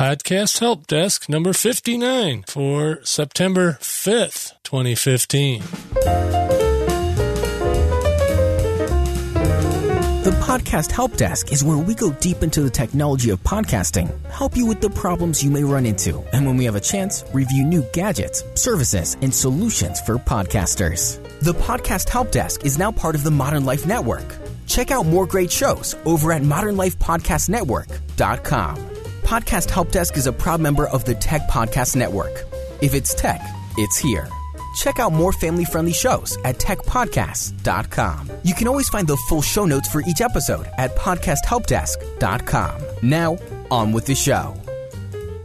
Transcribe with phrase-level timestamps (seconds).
[0.00, 5.60] Podcast Help Desk number 59 for September 5th, 2015.
[10.22, 14.56] The Podcast Help Desk is where we go deep into the technology of podcasting, help
[14.56, 17.62] you with the problems you may run into, and when we have a chance, review
[17.62, 21.22] new gadgets, services, and solutions for podcasters.
[21.40, 24.34] The Podcast Help Desk is now part of the Modern Life Network.
[24.66, 28.89] Check out more great shows over at modernlifepodcastnetwork.com.
[29.30, 32.32] Podcast Help Desk is a proud member of the Tech Podcast Network.
[32.82, 33.40] If it's tech,
[33.76, 34.28] it's here.
[34.74, 38.28] Check out more family friendly shows at techpodcasts.com.
[38.42, 42.82] You can always find the full show notes for each episode at podcasthelpdesk.com.
[43.04, 43.38] Now,
[43.70, 44.60] on with the show.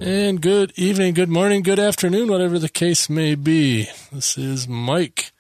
[0.02, 3.88] And good evening, good morning, good afternoon, whatever the case may be.
[4.12, 5.32] This is Mike,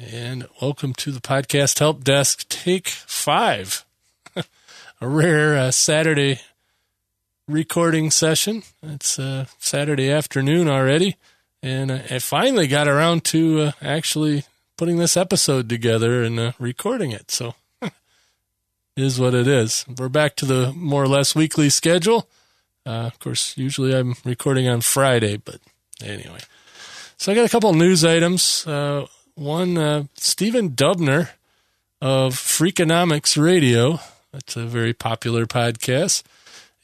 [0.00, 3.84] and welcome to the Podcast Help Desk Take 5.
[4.36, 4.44] A
[5.06, 6.40] rare uh, Saturday
[7.48, 8.62] recording session.
[8.82, 11.16] It's uh, Saturday afternoon already.
[11.62, 14.44] And I finally got around to uh, actually
[14.76, 17.30] putting this episode together and uh, recording it.
[17.30, 17.54] So
[18.96, 19.84] is what it is.
[19.98, 22.28] We're back to the more or less weekly schedule.
[22.86, 25.60] Uh, of course, usually I'm recording on Friday, but
[26.02, 26.40] anyway.
[27.16, 28.66] So I got a couple news items.
[28.66, 31.30] Uh, one, uh, Stephen Dubner
[32.02, 34.00] of Freakonomics Radio.
[34.32, 36.24] That's a very popular podcast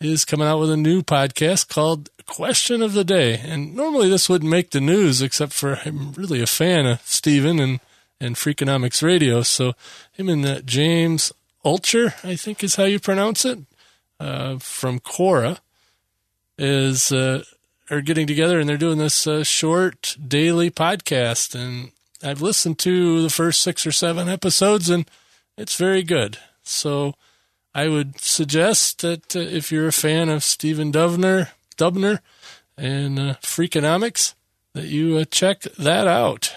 [0.01, 3.39] is coming out with a new podcast called Question of the Day.
[3.45, 7.59] And normally this wouldn't make the news, except for I'm really a fan of Stephen
[7.59, 7.81] and,
[8.19, 9.43] and Freakonomics Radio.
[9.43, 9.75] So
[10.13, 11.33] him and uh, James
[11.65, 13.59] Ulcher, I think is how you pronounce it,
[14.19, 15.59] uh, from Quora,
[16.57, 17.43] is uh,
[17.91, 21.55] are getting together and they're doing this uh, short daily podcast.
[21.55, 21.91] And
[22.23, 25.11] I've listened to the first six or seven episodes, and
[25.59, 26.39] it's very good.
[26.63, 27.15] So
[27.75, 32.19] I would suggest that uh, if you're a fan of Stephen Dubner, Dubner
[32.77, 34.35] and uh, Freakonomics,
[34.75, 36.57] that you uh, check that out.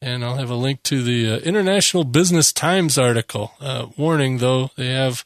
[0.00, 3.52] And I'll have a link to the uh, International Business Times article.
[3.60, 5.24] Uh, warning, though, they have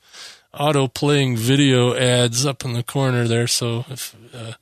[0.55, 3.47] auto playing video ads up in the corner there.
[3.47, 4.53] So if uh,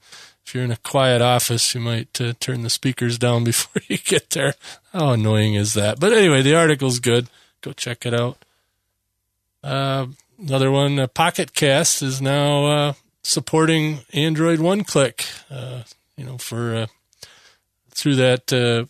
[0.45, 4.31] if you're in a quiet office, you might turn the speakers down before you get
[4.31, 4.55] there.
[4.93, 6.01] How annoying is that?
[6.01, 7.29] But anyway, the article's good.
[7.61, 8.39] Go check it out.
[9.63, 10.07] Uh,
[10.39, 12.93] Another one, uh, Pocket Cast is now uh,
[13.23, 15.25] supporting Android One Click.
[15.51, 15.83] Uh,
[16.17, 16.87] you know, for uh,
[17.91, 18.85] through that uh,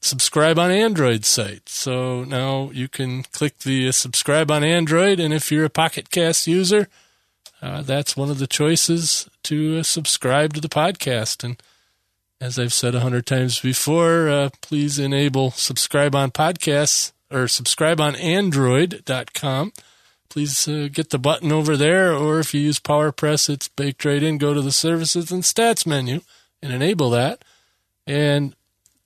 [0.00, 1.68] subscribe on Android site.
[1.68, 6.10] So now you can click the uh, subscribe on Android, and if you're a Pocket
[6.10, 6.88] Cast user,
[7.60, 11.44] that's one of the choices to subscribe to the podcast.
[11.44, 11.62] And
[12.40, 18.16] as I've said a hundred times before, please enable subscribe on podcasts or subscribe on
[18.16, 19.72] Android.com
[20.28, 22.12] please uh, get the button over there.
[22.12, 24.38] Or if you use PowerPress, it's baked right in.
[24.38, 26.20] Go to the services and stats menu
[26.62, 27.44] and enable that.
[28.06, 28.54] And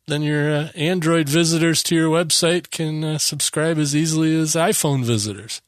[0.07, 5.05] then your uh, Android visitors to your website can uh, subscribe as easily as iPhone
[5.05, 5.63] visitors.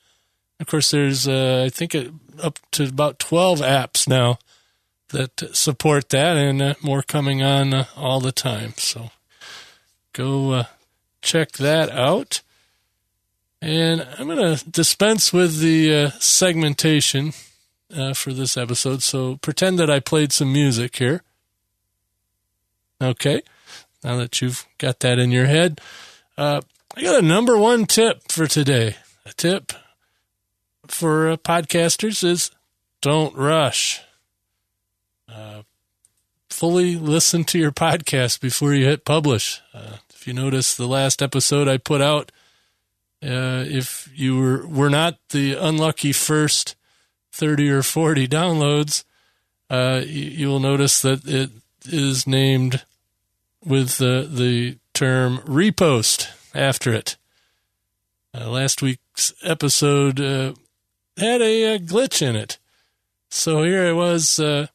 [0.60, 1.96] Of course, there's, uh, I think,
[2.42, 4.38] up to about 12 apps now
[5.08, 8.74] that support that, and uh, more coming on uh, all the time.
[8.76, 9.10] So
[10.12, 10.64] go
[11.22, 12.42] check that out.
[13.64, 17.32] And I'm going to dispense with the uh, segmentation
[17.96, 19.02] uh, for this episode.
[19.02, 21.22] So pretend that I played some music here.
[23.00, 23.40] Okay.
[24.02, 25.80] Now that you've got that in your head,
[26.36, 26.60] uh,
[26.94, 28.96] I got a number one tip for today.
[29.24, 29.72] A tip
[30.86, 32.50] for uh, podcasters is
[33.00, 34.02] don't rush.
[35.26, 35.62] Uh,
[36.50, 39.62] fully listen to your podcast before you hit publish.
[39.72, 42.30] Uh, if you notice the last episode I put out,
[43.24, 46.76] uh, if you were, were not the unlucky first
[47.32, 49.04] 30 or 40 downloads,
[49.70, 51.50] uh, you, you, will notice that it
[51.86, 52.84] is named
[53.64, 57.16] with the, the term repost after it.
[58.34, 60.52] Uh, last week's episode uh,
[61.16, 62.58] had a, a, glitch in it.
[63.30, 64.66] So here I was uh,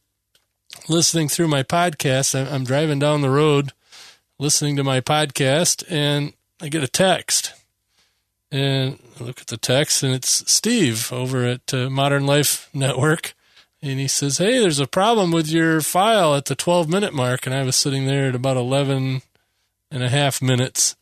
[0.87, 2.33] listening through my podcast.
[2.33, 3.73] I'm, I'm driving down the road
[4.39, 7.53] listening to my podcast, and I get a text
[8.51, 13.33] and look at the text, and it's Steve over at uh, Modern Life Network.
[13.81, 17.45] And he says, Hey, there's a problem with your file at the 12 minute mark.
[17.45, 19.21] And I was sitting there at about 11
[19.91, 20.95] and a half minutes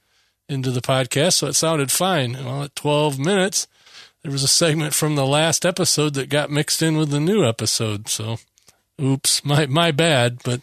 [0.49, 2.33] into the podcast, so it sounded fine.
[2.33, 3.67] Well, at 12 minutes,
[4.23, 7.45] there was a segment from the last episode that got mixed in with the new
[7.45, 8.07] episode.
[8.07, 8.37] So,
[9.01, 10.41] oops, my my bad.
[10.43, 10.61] But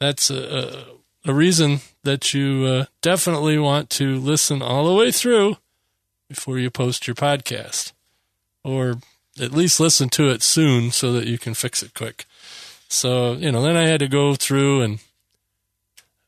[0.00, 0.86] that's a,
[1.24, 5.56] a reason that you uh, definitely want to listen all the way through
[6.34, 7.92] before you post your podcast,
[8.62, 8.96] or
[9.40, 12.24] at least listen to it soon so that you can fix it quick.
[12.88, 14.98] So, you know, then I had to go through and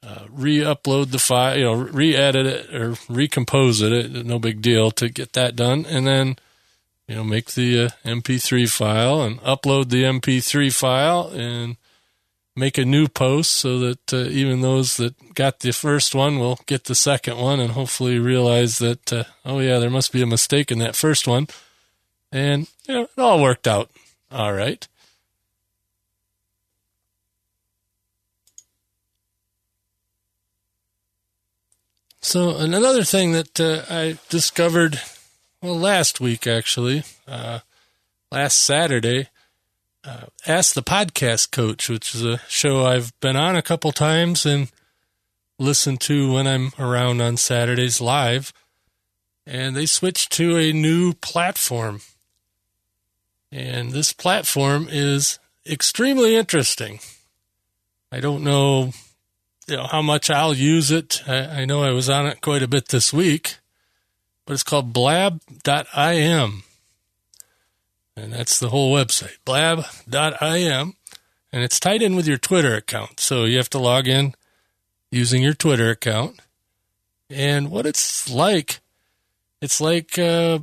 [0.06, 3.93] uh, re-upload the file, you know, re-edit it or recompose it.
[3.93, 4.26] it.
[4.26, 6.37] No big deal to get that done, and then
[7.09, 11.76] you know make the uh, MP3 file and upload the MP3 file and
[12.56, 16.58] make a new post so that uh, even those that got the first one will
[16.67, 20.26] get the second one and hopefully realize that uh, oh yeah there must be a
[20.26, 21.47] mistake in that first one.
[22.32, 23.91] And you know it all worked out
[24.31, 24.87] all right.
[32.20, 35.00] So another thing that uh, I discovered,
[35.62, 37.61] well, last week actually, uh,
[38.32, 39.29] last Saturday,
[40.06, 44.47] uh, Ask the Podcast Coach, which is a show I've been on a couple times
[44.47, 44.70] and
[45.58, 48.53] listened to when I'm around on Saturdays live.
[49.47, 52.00] And they switched to a new platform.
[53.53, 55.38] And this platform is
[55.69, 57.00] extremely interesting.
[58.11, 58.93] I don't know
[59.67, 61.23] you know how much I'll use it.
[61.26, 63.59] I, I know I was on it quite a bit this week,
[64.44, 66.62] but it's called blab.im.
[68.17, 70.95] And that's the whole website, blab.im.
[71.53, 73.21] And it's tied in with your Twitter account.
[73.21, 74.35] So you have to log in
[75.11, 76.41] using your Twitter account.
[77.29, 78.81] And what it's like,
[79.61, 80.61] it's like uh,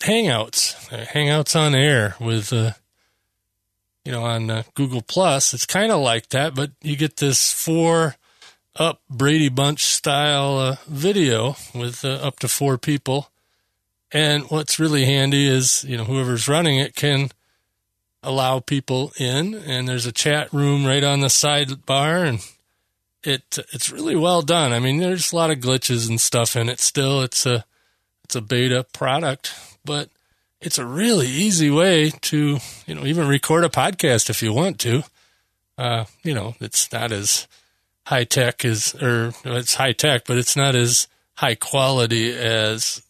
[0.00, 2.72] Hangouts, Hangouts on air with, uh,
[4.04, 5.54] you know, on uh, Google Plus.
[5.54, 8.16] It's kind of like that, but you get this four
[8.76, 13.31] up Brady Bunch style uh, video with uh, up to four people.
[14.12, 17.30] And what's really handy is, you know, whoever's running it can
[18.22, 22.38] allow people in and there's a chat room right on the sidebar and
[23.24, 24.72] it it's really well done.
[24.72, 27.22] I mean, there's a lot of glitches and stuff in it still.
[27.22, 27.64] It's a
[28.24, 29.54] it's a beta product,
[29.84, 30.08] but
[30.60, 34.78] it's a really easy way to, you know, even record a podcast if you want
[34.80, 35.02] to.
[35.78, 37.48] Uh, you know, it's not as
[38.06, 43.02] high tech as or it's high tech, but it's not as high quality as,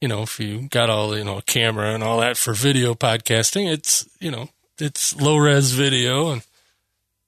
[0.00, 2.94] you know, if you got all, you know, a camera and all that for video
[2.94, 4.48] podcasting, it's, you know,
[4.78, 6.42] it's low res video and,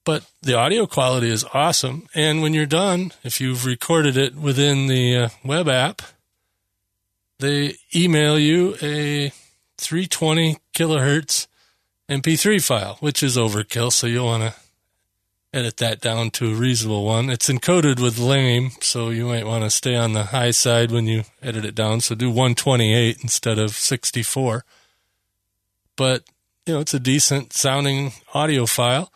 [0.04, 2.06] but the audio quality is awesome.
[2.14, 6.02] And when you're done, if you've recorded it within the uh, web app,
[7.38, 9.32] they email you a
[9.78, 11.46] 320 kilohertz
[12.08, 13.92] MP3 file, which is overkill.
[13.92, 14.54] So you'll want to
[15.52, 17.28] edit that down to a reasonable one.
[17.28, 21.06] It's encoded with lame, so you might want to stay on the high side when
[21.06, 22.00] you edit it down.
[22.00, 24.64] So do 128 instead of 64.
[25.96, 26.24] But,
[26.66, 29.12] you know, it's a decent sounding audio file.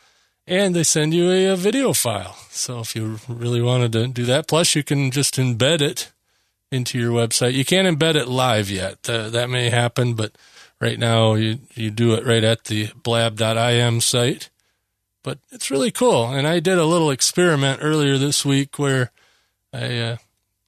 [0.47, 2.37] And they send you a, a video file.
[2.51, 6.13] So if you really wanted to do that, plus you can just embed it
[6.71, 7.55] into your website.
[7.55, 9.09] You can't embed it live yet.
[9.09, 10.37] Uh, that may happen, but
[10.83, 14.51] right now you, you do it right at the blab.im site
[15.25, 16.29] but it's really cool.
[16.29, 19.11] And I did a little experiment earlier this week where
[19.73, 20.17] I uh,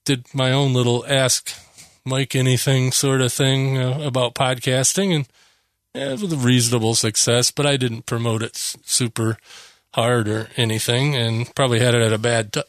[0.03, 1.53] did my own little ask
[2.03, 5.27] Mike anything sort of thing uh, about podcasting, and
[5.93, 7.51] yeah, with a reasonable success.
[7.51, 9.37] But I didn't promote it super
[9.93, 12.63] hard or anything, and probably had it at a bad, t-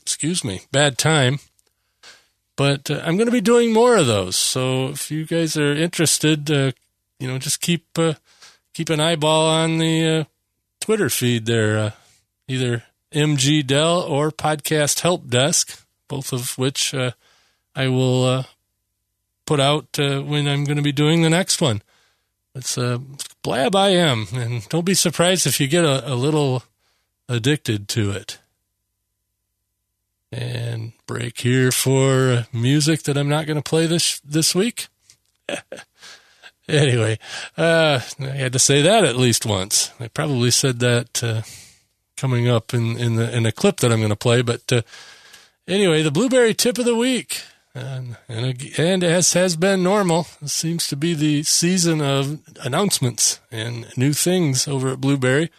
[0.00, 1.38] excuse me, bad time.
[2.56, 4.36] But uh, I'm going to be doing more of those.
[4.36, 6.72] So if you guys are interested, uh,
[7.18, 8.14] you know, just keep uh,
[8.74, 10.24] keep an eyeball on the uh,
[10.80, 11.90] Twitter feed there, uh,
[12.48, 17.12] either MG Dell or Podcast Help Desk, both of which uh,
[17.74, 18.42] I will uh,
[19.46, 21.82] put out uh, when I'm going to be doing the next one.
[22.54, 23.00] It's a
[23.42, 26.64] Blab I am, and don't be surprised if you get a, a little
[27.28, 28.38] addicted to it.
[30.32, 34.88] And break here for music that I'm not going to play this this week.
[36.70, 37.18] Anyway,
[37.56, 39.90] uh, I had to say that at least once.
[39.98, 41.42] I probably said that uh,
[42.16, 44.42] coming up in in the in a clip that I'm going to play.
[44.42, 44.82] But uh,
[45.66, 47.42] anyway, the Blubrry tip of the week,
[47.74, 53.40] and and, and as has been normal, it seems to be the season of announcements
[53.50, 55.50] and new things over at Blubrry.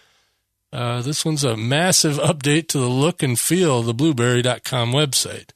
[0.73, 5.49] Uh, this one's a massive update to the look and feel of the blubrry.com website.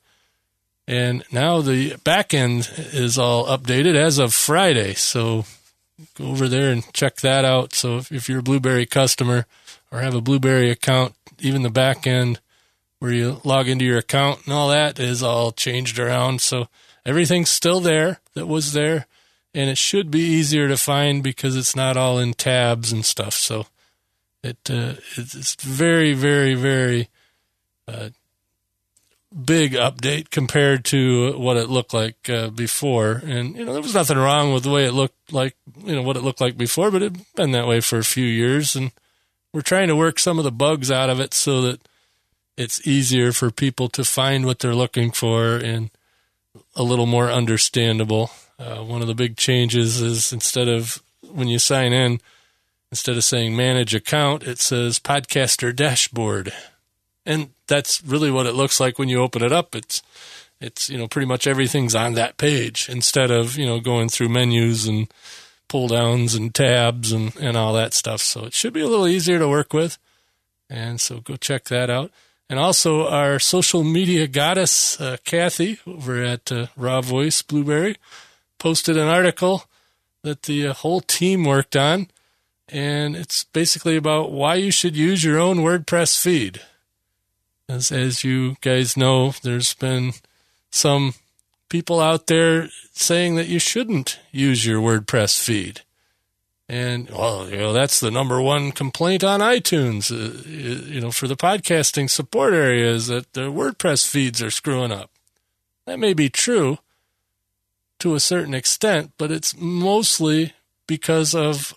[0.87, 4.93] And now the back end is all updated as of Friday.
[4.93, 5.45] So
[6.15, 7.73] go over there and check that out.
[7.73, 9.47] So if, if you're a Blubrry customer
[9.91, 12.39] or have a Blubrry account, even the back end
[12.99, 16.41] where you log into your account and all that is all changed around.
[16.41, 16.67] So
[17.05, 19.07] everything's still there that was there.
[19.53, 23.33] And it should be easier to find because it's not all in tabs and stuff.
[23.33, 23.65] So
[24.43, 27.09] it uh, it's very, very, very
[27.87, 28.09] uh,
[29.43, 33.21] big update compared to what it looked like uh, before.
[33.25, 36.01] And you know, there was nothing wrong with the way it looked like, you know,
[36.01, 38.91] what it looked like before, but it'd been that way for a few years, and
[39.51, 41.81] we're trying to work some of the bugs out of it so that
[42.57, 45.89] it's easier for people to find what they're looking for and
[46.75, 48.31] a little more understandable.
[48.57, 52.21] Uh, one of the big changes is instead of when you sign in,
[52.91, 56.53] instead of saying manage account, it says podcaster dashboard.
[57.25, 59.75] And that's really what it looks like when you open it up.
[59.75, 60.03] It's,
[60.61, 64.29] it's, you know, pretty much everything's on that page instead of, you know, going through
[64.29, 65.11] menus and
[65.67, 68.21] pull downs and tabs and, and all that stuff.
[68.21, 69.97] So it should be a little easier to work with.
[70.69, 72.11] And so go check that out.
[72.49, 77.97] And also our social media goddess, uh, Kathy, over at uh, RawVoice Blubrry,
[78.59, 79.63] posted an article
[80.21, 82.07] that the uh, whole team worked on.
[82.69, 86.61] And it's basically about why you should use your own WordPress feed.
[87.67, 90.13] As, as you guys know, there's been
[90.69, 91.13] some
[91.69, 95.81] people out there saying that you shouldn't use your WordPress feed.
[96.67, 100.11] And well, you know that's the number one complaint on iTunes.
[100.11, 100.49] Uh,
[100.89, 105.11] you know, for the podcasting support area is that the WordPress feeds are screwing up.
[105.85, 106.79] That may be true
[107.99, 110.53] to a certain extent, but it's mostly
[110.87, 111.75] because of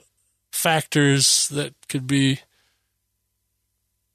[0.50, 2.40] factors that could be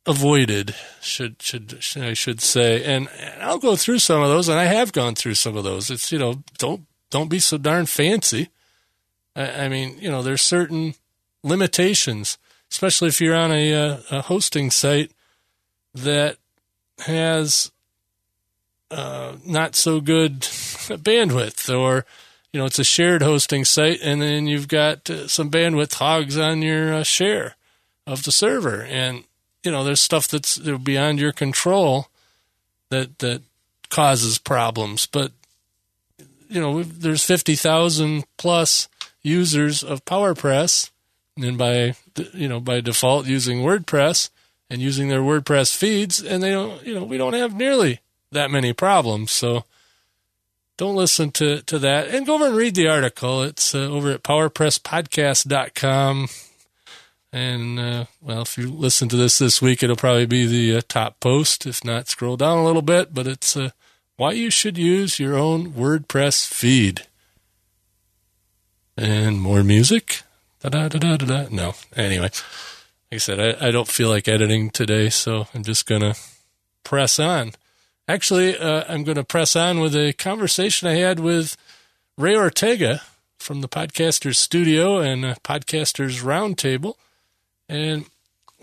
[0.05, 0.75] avoided.
[1.01, 4.91] Should should I should say, and, I'll go through some of those, and I have
[4.91, 5.89] gone through some of those.
[5.89, 8.49] It's you know don't don't be so darn fancy
[9.35, 10.95] I, I mean, you know, there's certain
[11.43, 12.37] limitations,
[12.71, 15.11] especially if you're on a, uh, a hosting site
[15.93, 16.37] that
[16.99, 17.71] has
[18.91, 22.05] uh, not so good bandwidth, or
[22.51, 26.37] you know, it's a shared hosting site, and then you've got uh, some bandwidth hogs
[26.37, 27.55] on your uh, share
[28.05, 29.23] of the server, and
[29.63, 32.07] you know, there's stuff that's beyond your control
[32.89, 33.41] that that
[33.89, 35.05] causes problems.
[35.05, 35.31] But
[36.49, 38.89] you know, there's fifty thousand plus
[39.21, 40.91] users of PowerPress,
[41.37, 41.95] and by
[42.33, 44.29] you know by default using WordPress
[44.69, 48.01] and using their WordPress feeds, and they don't you know we don't have nearly
[48.31, 49.31] that many problems.
[49.31, 49.63] So
[50.77, 53.43] don't listen to to that, and go over and read the article.
[53.43, 56.27] It's uh, over at PowerPressPodcast.com.
[57.33, 60.81] And uh, well, if you listen to this this week, it'll probably be the uh,
[60.87, 61.65] top post.
[61.65, 63.13] If not, scroll down a little bit.
[63.13, 63.71] But it's uh,
[64.15, 67.07] why you should use your own WordPress feed
[68.95, 70.21] and more music.
[70.61, 71.47] Da da da da da.
[71.49, 71.73] No.
[71.95, 76.13] Anyway, like I said, I, I don't feel like editing today, so I'm just gonna
[76.83, 77.53] press on.
[78.07, 81.55] Actually, uh, I'm going to press on with a conversation I had with
[82.17, 83.01] Ray Ortega
[83.39, 86.95] from the Podcasters Studio and Podcasters Roundtable.
[87.69, 88.05] And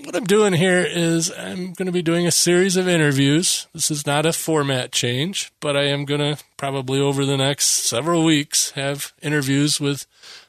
[0.04, 3.66] what I'm doing here is I'm going to be doing a series of interviews.
[3.72, 7.66] This is not a format change, but I am going to probably over the next
[7.66, 10.06] several weeks have interviews with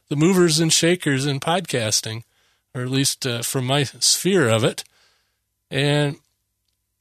[0.09, 2.23] the movers and shakers in podcasting,
[2.73, 4.83] or at least uh, from my sphere of it.
[5.69, 6.17] And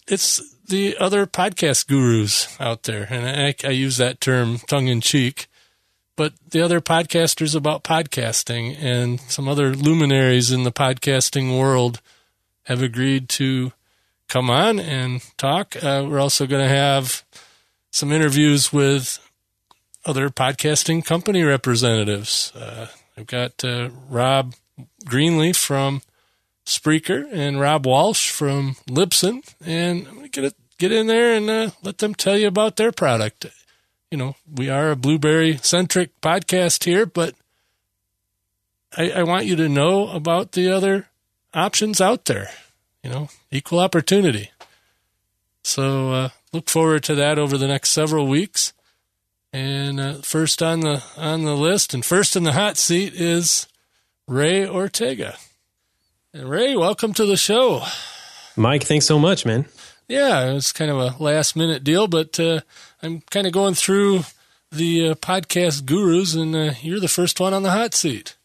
[0.06, 3.06] it's the other podcast gurus out there.
[3.10, 5.48] And I, I use that term tongue in cheek
[6.20, 12.02] but the other podcasters about podcasting and some other luminaries in the podcasting world
[12.64, 13.72] have agreed to
[14.28, 15.82] come on and talk.
[15.82, 17.24] Uh, we're also going to have
[17.90, 19.18] some interviews with
[20.04, 22.52] other podcasting company representatives.
[22.54, 24.52] Uh, I've got uh, Rob
[25.06, 26.02] Greenlee from
[26.66, 31.70] Spreaker and Rob Walsh from Libsyn, and I'm going to get in there and uh,
[31.82, 33.46] let them tell you about their product.
[34.10, 37.36] You know, we are a Blubrry centric podcast here, but
[38.96, 41.06] I, I want you to know about the other
[41.54, 42.50] options out there.
[43.04, 44.50] You know, equal opportunity.
[45.62, 48.72] So uh, look forward to that over the next several weeks.
[49.52, 53.68] And uh, first on the on the list and first in the hot seat is
[54.26, 55.36] Ray Ortega.
[56.34, 57.82] And Ray, welcome to the show.
[58.56, 59.66] Mike, thanks so much, man.
[60.08, 62.60] Yeah, it was kind of a last minute deal, but uh,
[63.02, 64.24] I'm kind of going through
[64.70, 68.36] the uh, podcast gurus, and uh, you're the first one on the hot seat.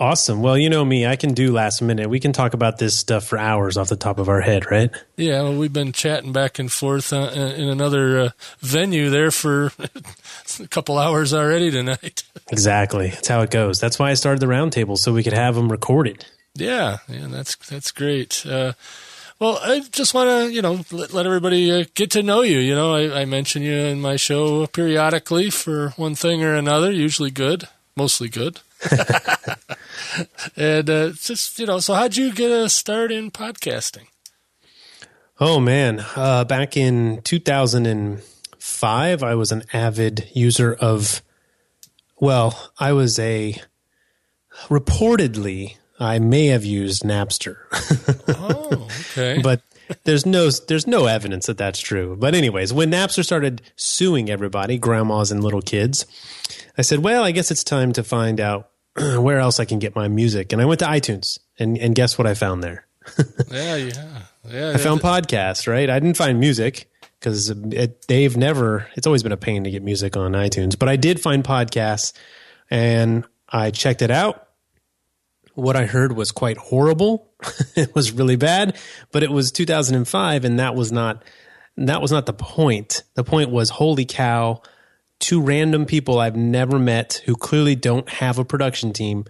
[0.00, 0.42] Awesome.
[0.42, 2.08] Well, you know me, I can do last minute.
[2.08, 4.90] We can talk about this stuff for hours off the top of our head, right?
[5.16, 9.72] Yeah, well, we've been chatting back and forth uh, in another uh, venue there for
[10.60, 12.22] a couple hours already tonight.
[12.52, 13.08] exactly.
[13.08, 13.80] That's how it goes.
[13.80, 16.24] That's why I started the roundtable so we could have them recorded.
[16.54, 18.46] Yeah, yeah, that's that's great.
[18.46, 18.72] Uh,
[19.40, 22.58] well, I just want to, you know, let, let everybody uh, get to know you.
[22.58, 26.90] You know, I, I mention you in my show periodically for one thing or another,
[26.90, 28.60] usually good, mostly good.
[30.56, 34.06] and uh, just you know, so how'd you get a start in podcasting?
[35.40, 41.22] Oh man, uh, back in 2005, I was an avid user of.
[42.20, 43.54] Well, I was a
[44.66, 47.56] reportedly I may have used Napster.
[48.28, 49.40] oh, okay.
[49.42, 49.62] but
[50.04, 52.16] there's no there's no evidence that that's true.
[52.18, 56.06] But anyways, when Napster started suing everybody, grandmas and little kids,
[56.76, 59.96] I said, "Well, I guess it's time to find out where else I can get
[59.96, 62.86] my music." And I went to iTunes, and and guess what I found there?
[63.50, 64.70] yeah, yeah, yeah.
[64.74, 65.66] I found podcasts.
[65.66, 67.52] Right, I didn't find music because
[68.06, 68.86] they've never.
[68.94, 72.12] It's always been a pain to get music on iTunes, but I did find podcasts,
[72.70, 74.47] and I checked it out
[75.58, 77.28] what I heard was quite horrible.
[77.76, 78.76] it was really bad,
[79.10, 81.24] but it was 2005 and that was not
[81.76, 83.02] that was not the point.
[83.14, 84.62] The point was holy cow,
[85.18, 89.24] two random people I've never met who clearly don't have a production team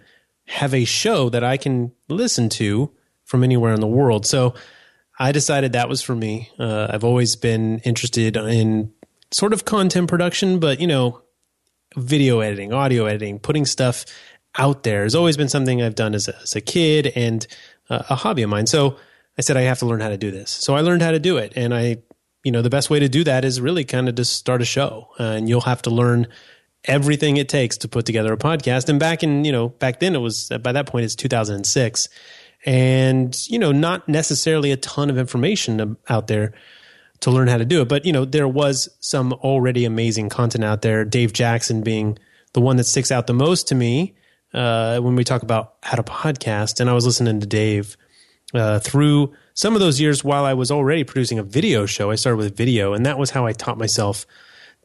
[0.45, 2.91] have a show that I can listen to
[3.25, 4.25] from anywhere in the world.
[4.25, 4.55] So
[5.19, 6.49] I decided that was for me.
[6.57, 8.91] Uh, I've always been interested in
[9.31, 11.21] sort of content production, but you know,
[11.95, 14.05] video editing, audio editing, putting stuff
[14.59, 17.47] out there has always been something I've done as a, as a kid and
[17.89, 18.67] uh, a hobby of mine.
[18.67, 18.97] So
[19.37, 20.51] I said I have to learn how to do this.
[20.51, 21.97] So I learned how to do it, and I,
[22.43, 24.65] you know, the best way to do that is really kind of to start a
[24.65, 26.27] show, uh, and you'll have to learn
[26.83, 28.89] everything it takes to put together a podcast.
[28.89, 32.09] And back in, you know, back then it was by that point it's 2006,
[32.65, 36.53] and you know, not necessarily a ton of information out there
[37.21, 40.65] to learn how to do it, but you know, there was some already amazing content
[40.65, 41.05] out there.
[41.05, 42.17] Dave Jackson being
[42.53, 44.15] the one that sticks out the most to me
[44.53, 46.79] uh, when we talk about how to podcast.
[46.79, 47.97] And I was listening to Dave
[48.53, 52.11] uh, through some of those years while I was already producing a video show.
[52.11, 54.25] I started with video, and that was how I taught myself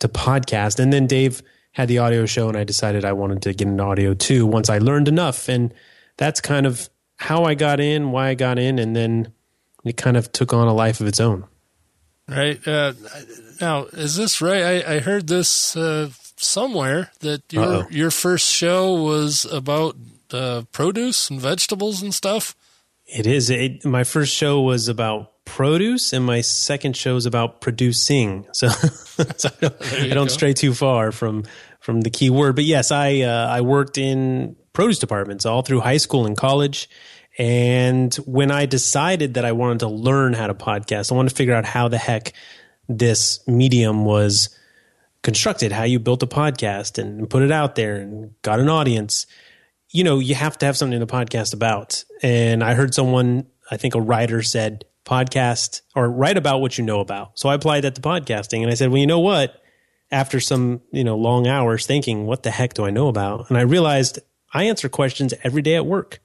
[0.00, 0.78] to podcast.
[0.78, 1.42] And then Dave
[1.72, 4.68] had the audio show, and I decided I wanted to get into audio too once
[4.68, 5.48] I learned enough.
[5.48, 5.72] And
[6.16, 9.32] that's kind of how I got in, why I got in, and then
[9.84, 11.44] it kind of took on a life of its own.
[12.28, 12.66] Right.
[12.66, 12.94] Uh,
[13.60, 14.84] now, is this right?
[14.86, 17.86] I, I heard this uh, somewhere that your Uh-oh.
[17.90, 19.96] your first show was about
[20.32, 22.54] uh, produce and vegetables and stuff.
[23.06, 23.50] It is.
[23.50, 28.46] It, my first show was about produce, and my second show is about producing.
[28.54, 28.68] So,
[29.36, 31.44] so I don't, I don't stray too far from
[31.80, 32.56] from the key word.
[32.56, 36.88] But yes, I uh, I worked in produce departments all through high school and college.
[37.38, 41.34] And when I decided that I wanted to learn how to podcast, I wanted to
[41.34, 42.32] figure out how the heck
[42.88, 44.56] this medium was
[45.24, 49.26] constructed, how you built a podcast and put it out there and got an audience,
[49.90, 52.04] you know, you have to have something to podcast about.
[52.22, 56.84] And I heard someone, I think a writer said, podcast or write about what you
[56.84, 57.38] know about.
[57.38, 59.60] So I applied that to podcasting and I said, well, you know what?
[60.10, 63.48] After some, you know, long hours thinking, what the heck do I know about?
[63.48, 64.18] And I realized
[64.52, 66.20] I answer questions every day at work.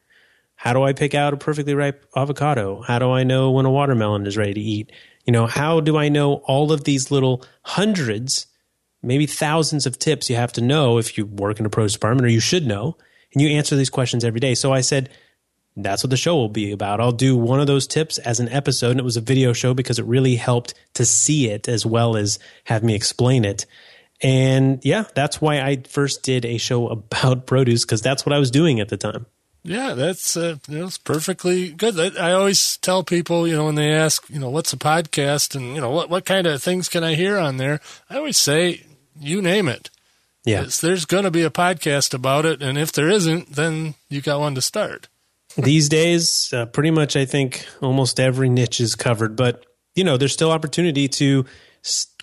[0.55, 2.81] How do I pick out a perfectly ripe avocado?
[2.81, 4.91] How do I know when a watermelon is ready to eat?
[5.25, 8.47] You know, how do I know all of these little hundreds
[9.01, 12.25] maybe thousands of tips you have to know if you work in a produce department
[12.25, 12.97] or you should know.
[13.33, 14.55] And you answer these questions every day.
[14.55, 15.09] So I said,
[15.77, 16.99] that's what the show will be about.
[16.99, 18.91] I'll do one of those tips as an episode.
[18.91, 22.17] And it was a video show because it really helped to see it as well
[22.17, 23.65] as have me explain it.
[24.21, 28.39] And yeah, that's why I first did a show about produce because that's what I
[28.39, 29.25] was doing at the time.
[29.63, 31.99] Yeah, that's uh, that's perfectly good.
[31.99, 35.53] I, I, always tell people, you know, when they ask, you know, what's a podcast
[35.53, 38.37] and you know what what kind of things can I hear on there, I always
[38.37, 38.83] say
[39.19, 39.89] you name it.
[40.45, 40.65] Yeah.
[40.81, 42.61] There's going to be a podcast about it.
[42.61, 45.07] And if there isn't, then you got one to start.
[45.57, 49.35] These days, uh, pretty much, I think almost every niche is covered.
[49.35, 51.45] But, you know, there's still opportunity to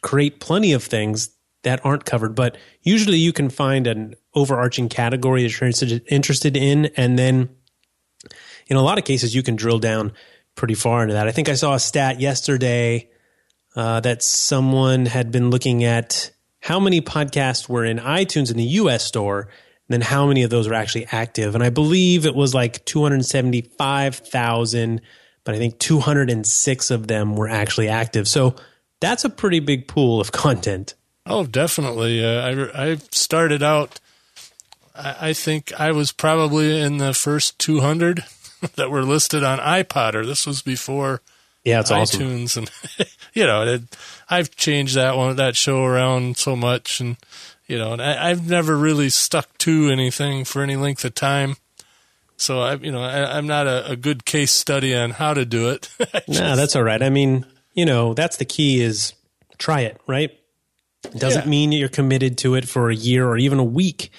[0.00, 1.30] create plenty of things
[1.62, 2.35] that aren't covered.
[2.35, 6.87] But usually you can find an overarching category that you're interested in.
[6.96, 7.50] And then
[8.68, 10.12] in a lot of cases, you can drill down
[10.54, 11.28] pretty far into that.
[11.28, 13.11] I think I saw a stat yesterday
[13.74, 16.30] uh, that someone had been looking at
[16.66, 19.46] how many podcasts were in iTunes in the US store,
[19.87, 21.55] then how many of those were actually active.
[21.55, 25.00] And I believe it was like 275,000,
[25.44, 28.26] but I think 206 of them were actually active.
[28.26, 28.57] So
[28.98, 30.94] that's a pretty big pool of content.
[31.24, 32.24] Oh, definitely.
[32.24, 34.00] Uh, I, I started out,
[34.92, 38.24] I, I think I was probably in the first 200
[38.74, 40.26] that were listed on iPodder.
[40.26, 41.22] This was before
[41.66, 42.66] yeah, it's iTunes, awesome.
[42.98, 43.83] and you know, it,
[44.31, 47.16] I've changed that one, that show around so much, and
[47.66, 51.57] you know, and I, have never really stuck to anything for any length of time.
[52.37, 55.44] So I, you know, I, am not a, a, good case study on how to
[55.44, 55.90] do it.
[56.29, 57.02] no, that's all right.
[57.02, 59.14] I mean, you know, that's the key is
[59.59, 60.31] try it, right?
[61.02, 61.50] It doesn't yeah.
[61.50, 64.11] mean you're committed to it for a year or even a week.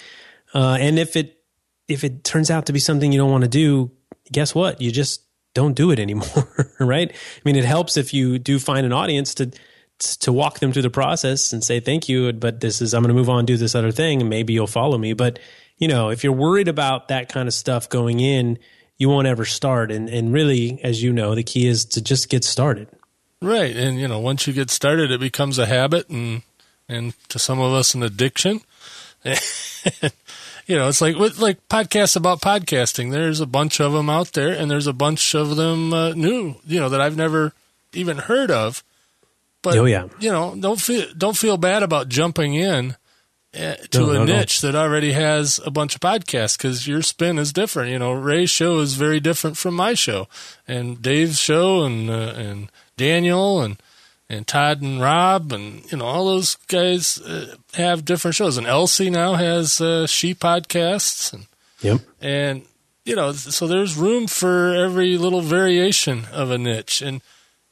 [0.52, 1.40] Uh, and if it
[1.86, 3.90] if it turns out to be something you don't want to do,
[4.30, 4.82] guess what?
[4.82, 5.22] You just
[5.54, 7.10] don't do it anymore, right?
[7.10, 9.50] I mean, it helps if you do find an audience to
[9.98, 13.08] to walk them through the process and say thank you, but this is I'm going
[13.08, 15.12] to move on do this other thing and maybe you'll follow me.
[15.12, 15.40] But
[15.76, 18.58] you know, if you're worried about that kind of stuff going in,
[18.96, 19.90] you won't ever start.
[19.90, 22.88] And and really, as you know, the key is to just get started.
[23.40, 26.42] Right, and you know, once you get started, it becomes a habit, and
[26.88, 28.60] and to some of us, an addiction.
[30.68, 33.10] you know, it's like with like podcasts about podcasting.
[33.10, 36.54] There's a bunch of them out there, and there's a bunch of them uh, new,
[36.64, 37.52] you know, that I've never
[37.92, 38.84] even heard of.
[39.62, 40.06] But Oh, yeah.
[40.20, 42.96] you know, don't feel don't feel bad about jumping in
[43.58, 44.36] uh, to No, a no, no.
[44.36, 47.90] niche that already has a bunch of podcasts because your spin is different.
[47.90, 50.28] You know, Ray's show is very different from my show,
[50.68, 53.82] and Dave's show, and uh, and Daniel, and
[54.30, 58.56] and Todd and Rob, and you know all those guys uh, have different shows.
[58.58, 61.46] And Elsie now has uh, she podcasts, and
[61.80, 62.00] Yep.
[62.20, 62.62] and
[63.04, 67.22] you know so there's room for every little variation of a niche and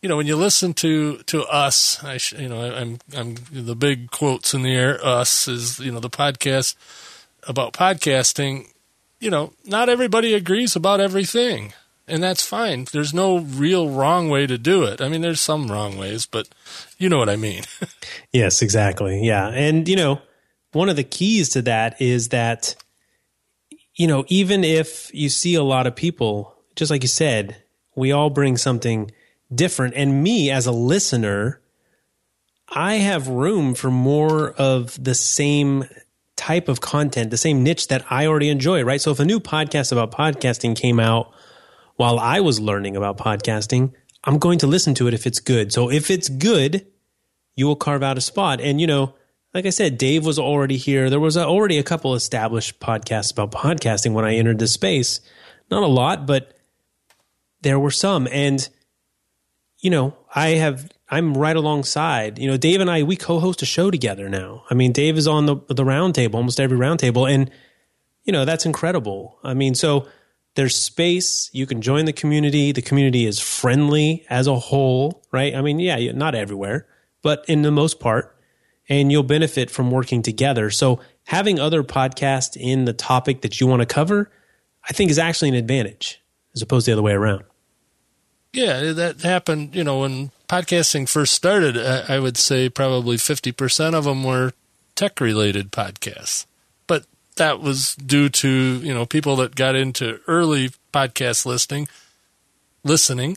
[0.00, 3.34] you know when you listen to to us i sh- you know I, i'm i'm
[3.50, 6.76] the big quotes in the air us is you know the podcast
[7.48, 8.68] about podcasting
[9.18, 11.72] you know not everybody agrees about everything
[12.08, 15.70] and that's fine there's no real wrong way to do it i mean there's some
[15.70, 16.48] wrong ways but
[16.98, 17.62] you know what i mean
[18.32, 19.24] Yes, exactly.
[19.24, 19.48] Yeah.
[19.48, 20.20] And, you know,
[20.72, 22.74] one of the keys to that is that,
[23.94, 27.56] you know, even if you see a lot of people, just like you said,
[27.94, 29.10] we all bring something
[29.54, 29.94] different.
[29.96, 31.60] And me as a listener,
[32.68, 35.84] I have room for more of the same
[36.36, 39.00] type of content, the same niche that I already enjoy, right?
[39.00, 41.32] So if a new podcast about podcasting came out
[41.96, 43.92] while I was learning about podcasting,
[44.24, 45.72] I'm going to listen to it if it's good.
[45.72, 46.86] So if it's good,
[47.54, 48.60] you will carve out a spot.
[48.60, 49.14] And, you know,
[49.54, 51.08] like I said, Dave was already here.
[51.08, 55.20] There was already a couple established podcasts about podcasting when I entered this space.
[55.70, 56.54] Not a lot, but
[57.62, 58.28] there were some.
[58.30, 58.68] And,
[59.78, 63.66] you know, I have, I'm right alongside, you know, Dave and I, we co-host a
[63.66, 64.64] show together now.
[64.68, 67.26] I mean, Dave is on the, the round table, almost every round table.
[67.26, 67.50] And,
[68.24, 69.38] you know, that's incredible.
[69.42, 70.06] I mean, so
[70.56, 71.48] there's space.
[71.52, 72.72] You can join the community.
[72.72, 75.54] The community is friendly as a whole, right?
[75.54, 76.86] I mean, yeah, not everywhere,
[77.22, 78.36] but in the most part,
[78.88, 80.70] and you'll benefit from working together.
[80.70, 84.30] So having other podcasts in the topic that you want to cover,
[84.88, 86.20] I think is actually an advantage
[86.54, 87.44] as opposed to the other way around.
[88.52, 89.74] Yeah, that happened.
[89.74, 94.52] You know, when podcasting first started, I would say probably 50% of them were
[94.94, 96.46] tech related podcasts.
[97.36, 101.88] That was due to, you know, people that got into early podcast listening,
[102.82, 103.36] listening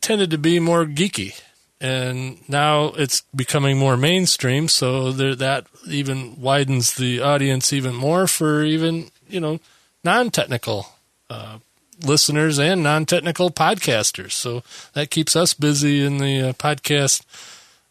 [0.00, 1.40] tended to be more geeky.
[1.80, 8.28] And now it's becoming more mainstream, so there, that even widens the audience even more
[8.28, 9.58] for even, you know,
[10.04, 10.86] non-technical
[11.28, 11.58] uh,
[12.04, 14.32] listeners and non-technical podcasters.
[14.32, 17.24] So that keeps us busy in the uh, podcast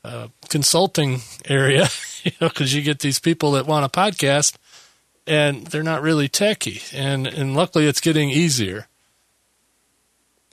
[0.06, 1.90] uh, consulting area,
[2.24, 4.56] you know, because you get these people that want a podcast
[5.28, 8.88] and they're not really techy, and and luckily it's getting easier.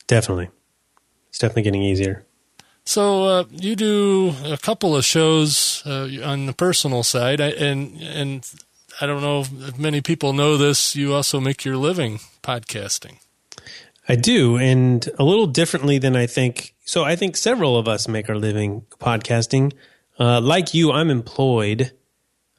[0.07, 0.51] Definitely.
[1.29, 2.25] It's definitely getting easier.
[2.85, 8.01] So uh, you do a couple of shows uh, on the personal side, I- and
[8.01, 8.51] and
[9.01, 10.97] I don't know if many people know this.
[10.97, 13.19] You also make your living podcasting.
[14.09, 16.75] I do, and a little differently than I think.
[16.87, 19.75] So I think several of us make our living podcasting.
[20.19, 21.93] Uh, like you, I'm employed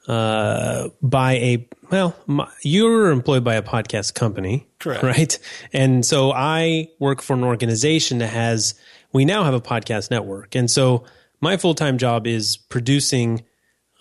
[0.08, 5.04] uh, by a well, my, you're employed by a podcast company, Correct.
[5.04, 5.40] Right,
[5.74, 8.76] and so I work for an organization that has.
[9.12, 11.04] We now have a podcast network, and so
[11.42, 13.44] my full time job is producing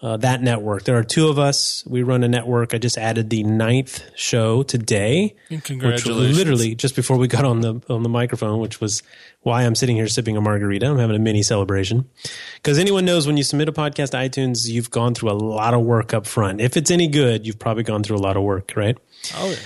[0.00, 0.84] uh, that network.
[0.84, 1.84] There are two of us.
[1.86, 2.72] We run a network.
[2.72, 5.34] I just added the ninth show today
[5.64, 6.38] congratulations!
[6.38, 9.02] literally just before we got on the on the microphone, which was
[9.42, 10.86] why I'm sitting here sipping a margarita.
[10.86, 12.08] I'm having a mini celebration
[12.56, 15.74] because anyone knows when you submit a podcast to iTunes, you've gone through a lot
[15.74, 16.60] of work up front.
[16.60, 18.96] If it's any good, you've probably gone through a lot of work, right?
[19.36, 19.56] oh yeah.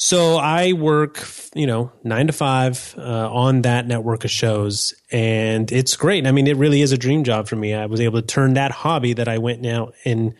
[0.00, 5.70] So I work, you know, nine to five uh, on that network of shows, and
[5.72, 6.24] it's great.
[6.24, 7.74] I mean, it really is a dream job for me.
[7.74, 10.34] I was able to turn that hobby that I went now and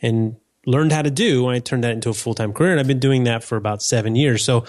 [0.00, 1.48] and learned how to do.
[1.48, 3.82] I turned that into a full time career, and I've been doing that for about
[3.82, 4.44] seven years.
[4.44, 4.64] So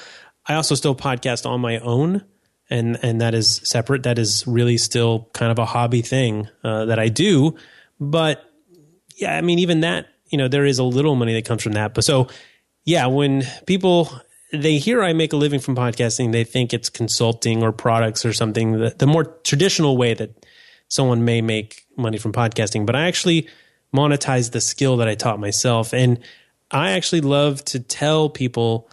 [0.47, 2.25] I also still podcast on my own,
[2.67, 4.01] and and that is separate.
[4.03, 7.57] That is really still kind of a hobby thing uh, that I do,
[7.99, 8.43] but
[9.17, 11.73] yeah, I mean, even that, you know, there is a little money that comes from
[11.73, 11.93] that.
[11.93, 12.27] But so,
[12.85, 14.09] yeah, when people
[14.53, 18.33] they hear I make a living from podcasting, they think it's consulting or products or
[18.33, 18.73] something.
[18.73, 20.45] The, the more traditional way that
[20.87, 23.47] someone may make money from podcasting, but I actually
[23.95, 26.19] monetize the skill that I taught myself, and
[26.69, 28.89] I actually love to tell people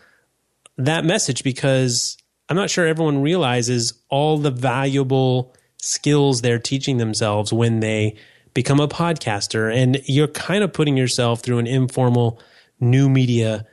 [0.77, 2.17] that message because
[2.49, 8.17] I'm not sure everyone realizes all the valuable skills they're teaching themselves when they
[8.55, 9.73] become a podcaster.
[9.75, 12.41] And you're kind of putting yourself through an informal
[12.81, 13.67] new media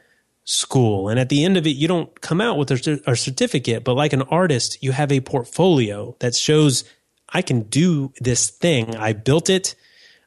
[0.46, 1.10] school.
[1.10, 3.96] And at the end of it, you don't come out with a, a certificate, but
[3.96, 6.86] like an artist, you have a portfolio that shows
[7.30, 8.96] I can do this thing.
[8.96, 9.76] I built it.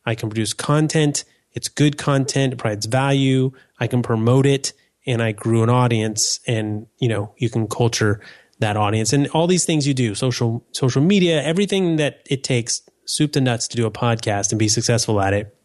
[0.04, 1.24] I can produce content.
[1.52, 2.52] It's good content.
[2.52, 3.52] It provides value.
[3.78, 4.72] I can promote it
[5.06, 8.20] and I grew an audience and, you know, you can culture
[8.58, 12.82] that audience and all these things you do, social, social media, everything that it takes
[13.04, 15.56] soup to nuts to do a podcast and be successful at it.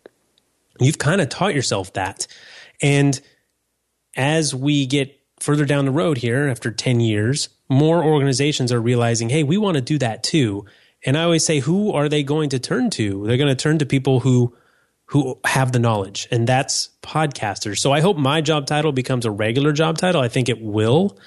[0.80, 2.28] You've kind of taught yourself that.
[2.82, 3.20] And
[4.16, 9.30] as we get further down the road here after 10 years, more organizations are realizing,
[9.30, 10.66] hey, we want to do that too.
[11.06, 13.28] And I always say, who are they going to turn to?
[13.28, 14.56] They're going to turn to people who
[15.08, 17.78] who have the knowledge, and that's podcasters.
[17.80, 20.22] So I hope my job title becomes a regular job title.
[20.22, 21.20] I think it will.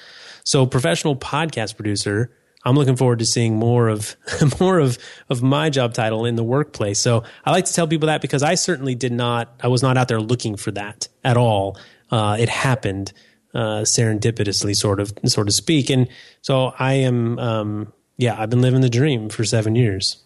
[0.43, 2.35] So professional podcast producer.
[2.65, 4.17] I'm looking forward to seeing more of
[4.59, 4.97] more of
[5.29, 6.99] of my job title in the workplace.
[6.99, 9.53] So I like to tell people that because I certainly did not.
[9.61, 11.77] I was not out there looking for that at all
[12.11, 13.13] uh, it happened
[13.53, 15.89] uh, serendipitously, sort of, so to speak.
[15.89, 16.07] And
[16.41, 20.17] so I am, um, yeah, I've been living the dream for seven years.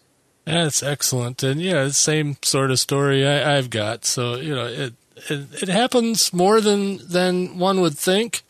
[0.44, 4.04] That's excellent, and yeah, same sort of story I, have got.
[4.04, 4.94] So you know, it,
[5.30, 8.42] it, it happens more than than one would think.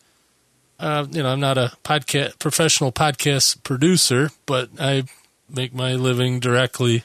[0.79, 5.03] Uh, you know, I'm not a podcast professional podcast producer, but I
[5.47, 7.03] make my living directly,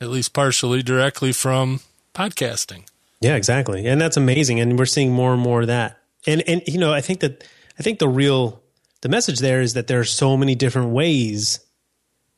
[0.00, 1.80] at least partially, directly from
[2.14, 2.84] podcasting.
[3.22, 3.86] Yeah, exactly.
[3.86, 4.60] And that's amazing.
[4.60, 5.98] And we're seeing more and more of that.
[6.26, 7.44] And and you know, I think that
[7.78, 8.62] I think the real
[9.00, 11.60] the message there is that there are so many different ways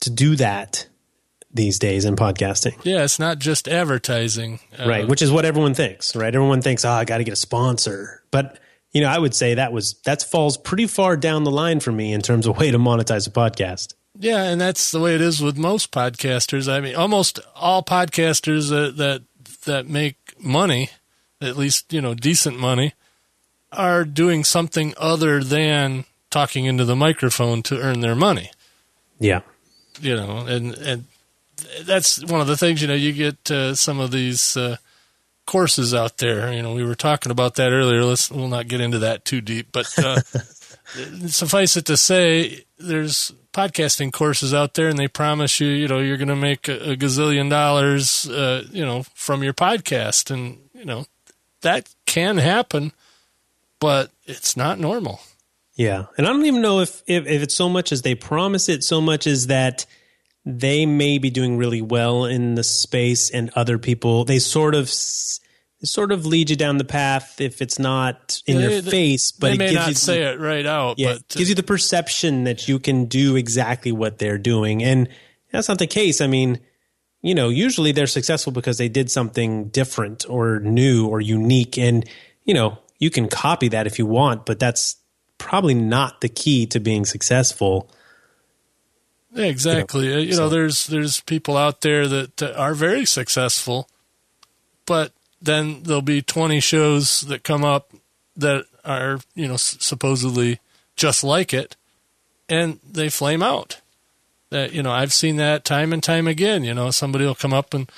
[0.01, 0.87] to do that
[1.53, 2.75] these days in podcasting.
[2.85, 4.61] Yeah, it's not just advertising.
[4.79, 6.35] Uh, right, which is what everyone thinks, right?
[6.35, 8.59] Everyone thinks, "Oh, I got to get a sponsor." But,
[8.93, 11.93] you know, I would say that was that falls pretty far down the line for
[11.93, 13.95] me in terms of way to monetize a podcast.
[14.19, 16.73] Yeah, and that's the way it is with most podcasters.
[16.73, 19.23] I mean, almost all podcasters that that,
[19.65, 20.91] that make money,
[21.41, 22.95] at least, you know, decent money,
[23.73, 28.51] are doing something other than talking into the microphone to earn their money.
[29.19, 29.41] Yeah.
[30.01, 31.05] You know, and, and
[31.83, 34.77] that's one of the things, you know, you get uh, some of these uh,
[35.47, 36.53] courses out there.
[36.53, 38.05] You know, we were talking about that earlier.
[38.05, 40.21] Let's, we'll not get into that too deep, but uh,
[41.29, 46.01] suffice it to say, there's podcasting courses out there and they promise you, you know,
[46.01, 50.31] you're going to make a, a, gazillion dollars, uh, you know, from your podcast.
[50.31, 51.07] And, you know,
[51.63, 52.93] that can happen,
[53.81, 55.21] but it's not normal.
[55.77, 56.07] Yeah.
[56.19, 58.85] And I don't even know if, if, if it's so much as they promise it,
[58.85, 59.87] so much as that
[60.45, 64.91] they may be doing really well in the space and other people, they sort of
[65.85, 69.53] sort of lead you down the path if it's not in your they, face, but
[69.53, 70.99] they may it gives you say it right out.
[70.99, 74.83] Yeah, but it gives you the perception that you can do exactly what they're doing,
[74.83, 75.09] and
[75.51, 76.21] that's not the case.
[76.21, 76.61] I mean,
[77.23, 82.09] you know, usually they're successful because they did something different or new or unique, and
[82.45, 84.97] you know, you can copy that if you want, but that's
[85.39, 87.91] probably not the key to being successful.
[89.33, 90.07] Yeah, exactly.
[90.07, 90.49] You know, uh, you know so.
[90.49, 93.89] there's there's people out there that are very successful,
[94.87, 95.13] but
[95.45, 97.93] then there'll be 20 shows that come up
[98.37, 100.61] that are, you know, supposedly
[100.97, 101.77] just like it,
[102.49, 103.81] and they flame out.
[104.51, 106.65] That, you know, I've seen that time and time again.
[106.65, 107.91] You know, somebody will come up and,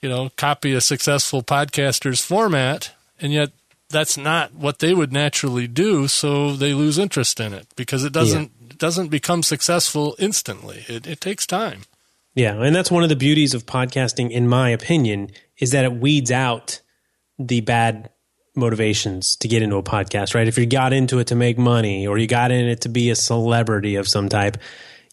[0.00, 3.50] you know, copy a successful podcaster's format, and yet
[3.88, 8.12] that's not what they would naturally do, so they lose interest in it because it
[8.12, 8.74] doesn't yeah.
[8.78, 10.84] doesn't become successful instantly.
[10.88, 11.82] It, it takes time.
[12.34, 15.92] Yeah, and that's one of the beauties of podcasting, in my opinion, is that it
[15.92, 16.80] weeds out
[17.38, 18.10] the bad
[18.54, 20.46] motivations to get into a podcast, right?
[20.46, 23.10] If you got into it to make money or you got in it to be
[23.10, 24.58] a celebrity of some type,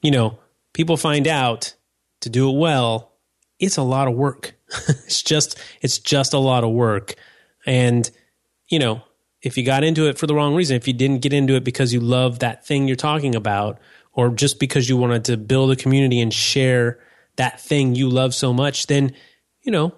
[0.01, 0.39] you know,
[0.73, 1.73] people find out
[2.21, 3.13] to do it well,
[3.60, 4.55] it's a lot of work.
[4.88, 7.15] it's just it's just a lot of work.
[7.65, 8.10] And
[8.67, 9.01] you know,
[9.41, 11.63] if you got into it for the wrong reason, if you didn't get into it
[11.63, 13.79] because you love that thing you're talking about
[14.13, 16.99] or just because you wanted to build a community and share
[17.38, 19.13] that thing you love so much, then
[19.62, 19.93] you know,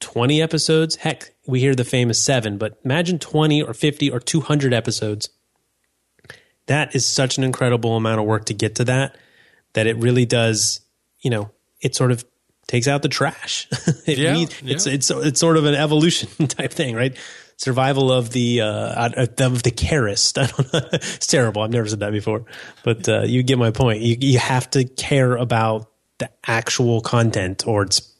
[0.00, 0.96] 20 episodes.
[0.96, 5.28] Heck, we hear the famous seven, but imagine 20 or 50 or 200 episodes.
[6.66, 9.16] That is such an incredible amount of work to get to that,
[9.74, 10.80] that it really does,
[11.20, 12.24] you know, it sort of
[12.66, 13.68] takes out the trash.
[14.06, 14.46] it yeah, yeah.
[14.64, 17.16] It's, it's, it's sort of an evolution type thing, right?
[17.56, 20.38] Survival of the, uh, of the carist.
[20.38, 20.80] I don't know.
[20.92, 21.62] it's terrible.
[21.62, 22.44] I've never said that before,
[22.82, 24.02] but, uh, you get my point.
[24.02, 28.12] You, you have to care about the actual content or it's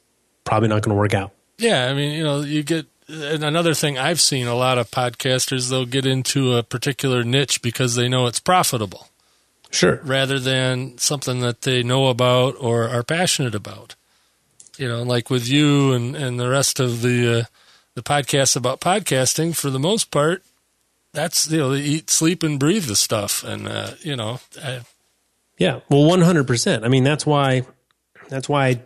[0.45, 1.33] probably not going to work out.
[1.59, 5.71] Yeah, I mean, you know, you get another thing I've seen a lot of podcasters
[5.71, 9.09] they'll get into a particular niche because they know it's profitable.
[9.71, 10.01] Sure.
[10.05, 13.95] Rather than something that they know about or are passionate about.
[14.79, 17.45] You know, like with you and, and the rest of the uh,
[17.95, 20.43] the podcasts about podcasting, for the most part,
[21.13, 24.39] that's you know they eat, sleep, and breathe the stuff, and uh, you know.
[24.63, 24.83] I,
[25.59, 26.85] yeah, well, one hundred percent.
[26.85, 27.65] I mean, that's why
[28.29, 28.81] that's why I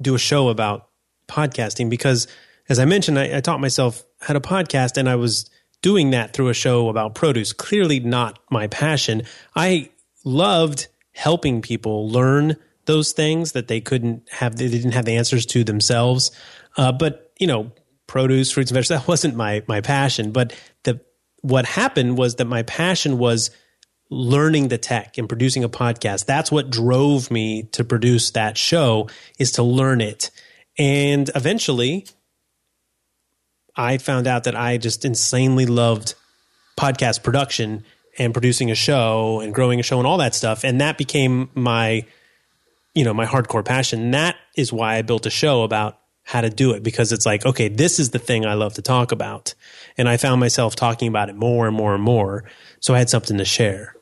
[0.00, 0.88] do a show about
[1.28, 2.26] podcasting because,
[2.68, 5.48] as I mentioned, I, I taught myself how to podcast, and I was
[5.82, 7.52] doing that through a show about produce.
[7.52, 9.22] Clearly, not my passion.
[9.54, 9.90] I
[10.24, 14.56] loved helping people learn those things that they couldn't have.
[14.56, 16.30] They didn't have the answers to themselves.
[16.76, 17.72] Uh, but you know,
[18.06, 19.00] produce, fruits and vegetables.
[19.02, 20.32] That wasn't my my passion.
[20.32, 21.00] But the
[21.42, 23.50] what happened was that my passion was
[24.08, 26.26] learning the tech and producing a podcast.
[26.26, 30.30] That's what drove me to produce that show is to learn it.
[30.78, 32.06] And eventually
[33.76, 36.14] I found out that I just insanely loved
[36.78, 37.84] podcast production
[38.18, 40.64] and producing a show and growing a show and all that stuff.
[40.64, 42.06] And that became my,
[42.94, 44.10] you know, my hardcore passion.
[44.12, 47.44] That is why I built a show about how to do it because it's like,
[47.44, 49.54] okay, this is the thing I love to talk about.
[49.98, 52.44] And I found myself talking about it more and more and more.
[52.80, 53.94] So I had something to share.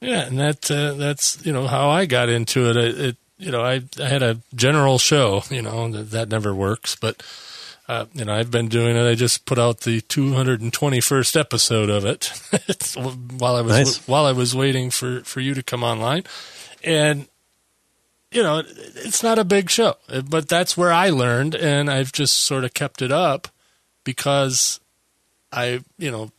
[0.00, 0.26] Yeah.
[0.26, 2.76] And that, uh, that's, you know, how I got into it.
[2.76, 6.54] It, it you know, I, I had a general show, you know, that, that never
[6.54, 7.22] works, but,
[7.86, 9.08] uh, you know, I've been doing it.
[9.08, 12.32] I just put out the 221st episode of it
[13.38, 14.08] while I was nice.
[14.08, 16.24] while I was waiting for for you to come online,
[16.82, 17.28] and
[18.30, 19.96] you know, it's not a big show,
[20.28, 23.48] but that's where I learned, and I've just sort of kept it up
[24.02, 24.80] because
[25.52, 26.32] I, you know,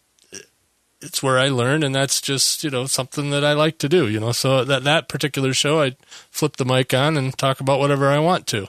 [0.99, 4.09] it's where I learned, and that's just you know something that I like to do.
[4.09, 5.95] You know, so that that particular show, I
[6.31, 8.67] flip the mic on and talk about whatever I want to.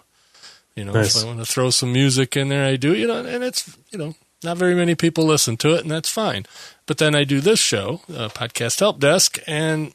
[0.77, 1.17] You know, nice.
[1.17, 2.95] if I want to throw some music in there, I do.
[2.95, 6.11] You know, and it's you know not very many people listen to it, and that's
[6.11, 6.47] fine.
[6.87, 9.93] But then I do this show, uh, podcast help desk, and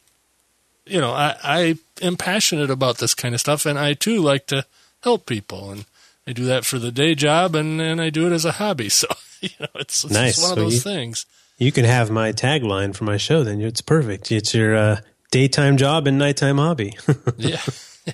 [0.85, 4.47] you know, I, I am passionate about this kind of stuff, and I too like
[4.47, 4.65] to
[5.03, 5.85] help people, and
[6.27, 8.89] I do that for the day job, and, and I do it as a hobby.
[9.01, 9.07] So
[9.41, 10.39] you know, it's, it's nice.
[10.39, 11.25] one of so those you, things.
[11.57, 13.43] You can have my tagline for my show.
[13.43, 14.31] Then it's perfect.
[14.31, 16.95] It's your uh, daytime job and nighttime hobby.
[17.37, 17.61] yeah.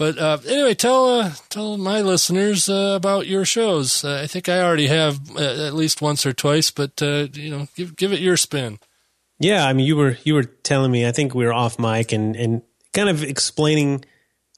[0.00, 4.02] But uh, anyway, tell uh, tell my listeners uh, about your shows.
[4.02, 7.50] Uh, I think I already have uh, at least once or twice, but uh, you
[7.50, 8.78] know, give give it your spin.
[9.38, 11.06] Yeah, I mean, you were you were telling me.
[11.06, 12.62] I think we were off mic and and
[12.94, 14.06] kind of explaining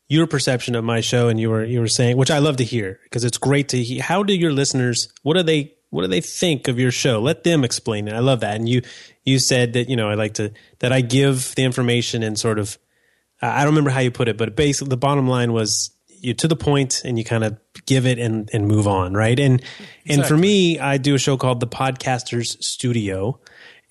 [0.07, 2.65] your perception of my show, and you were you were saying, which I love to
[2.65, 4.01] hear because it's great to hear.
[4.01, 5.09] How do your listeners?
[5.25, 5.75] What do they?
[5.91, 7.21] What do they think of your show?
[7.21, 8.15] Let them explain it.
[8.15, 8.55] I love that.
[8.55, 8.83] And you
[9.25, 12.61] you said that you know I like to that I give the information and sort
[12.61, 12.79] of
[13.43, 16.47] I don't remember how you put it, but basically the bottom line was you to
[16.47, 19.39] the point and you kind of give it and and move on, right?
[19.39, 20.15] And exactly.
[20.15, 23.41] and for me, I do a show called The Podcasters Studio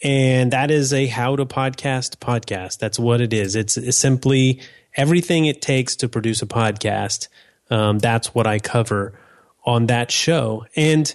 [0.03, 2.79] and that is a how to podcast podcast.
[2.79, 3.55] That's what it is.
[3.55, 4.61] It's, it's simply
[4.95, 7.27] everything it takes to produce a podcast.
[7.69, 9.19] Um, that's what I cover
[9.63, 10.65] on that show.
[10.75, 11.13] And,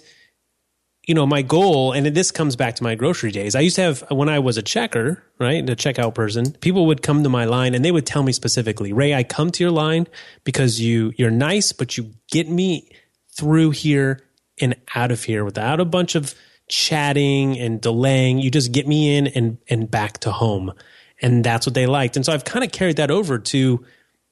[1.07, 3.55] you know, my goal, and this comes back to my grocery days.
[3.55, 7.01] I used to have, when I was a checker, right, a checkout person, people would
[7.01, 9.71] come to my line and they would tell me specifically, Ray, I come to your
[9.71, 10.07] line
[10.43, 12.89] because you, you're nice, but you get me
[13.37, 14.21] through here
[14.59, 16.35] and out of here without a bunch of
[16.67, 18.39] chatting and delaying.
[18.39, 20.73] You just get me in and and back to home,
[21.21, 22.15] and that's what they liked.
[22.15, 23.85] And so I've kind of carried that over to.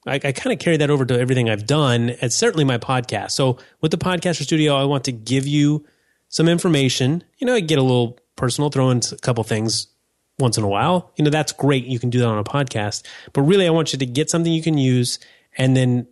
[0.06, 3.32] I, I kind of carried that over to everything I've done, and certainly my podcast.
[3.32, 5.86] So with the podcaster studio, I want to give you
[6.28, 7.24] some information.
[7.38, 9.88] You know, I get a little personal, throw in a couple things
[10.38, 11.12] once in a while.
[11.16, 11.86] You know, that's great.
[11.86, 13.04] You can do that on a podcast.
[13.32, 15.18] But really, I want you to get something you can use
[15.56, 16.06] and then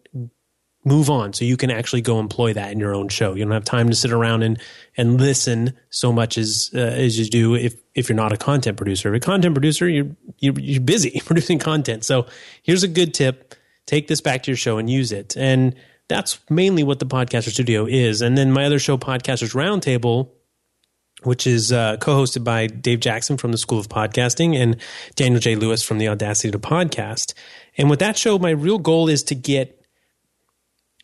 [0.85, 3.35] move on so you can actually go employ that in your own show.
[3.35, 4.61] You don't have time to sit around and,
[4.97, 8.77] and listen so much as, uh, as you do if, if you're not a content
[8.77, 9.09] producer.
[9.09, 12.05] If you're a content producer, you're, you're, you're busy producing content.
[12.05, 12.27] So
[12.63, 13.55] here's a good tip.
[13.87, 15.37] Take this back to your show and use it.
[15.37, 15.75] And
[16.09, 18.23] that's mainly what the Podcaster Studio is.
[18.23, 20.31] And then my other show, Podcasters Roundtable,
[21.23, 24.77] which is uh, co-hosted by Dave Jackson from the School of Podcasting and
[25.15, 25.57] Daniel J.
[25.57, 27.35] Lewis from the Audacity to Podcast.
[27.79, 29.81] And with that show, my real goal is to get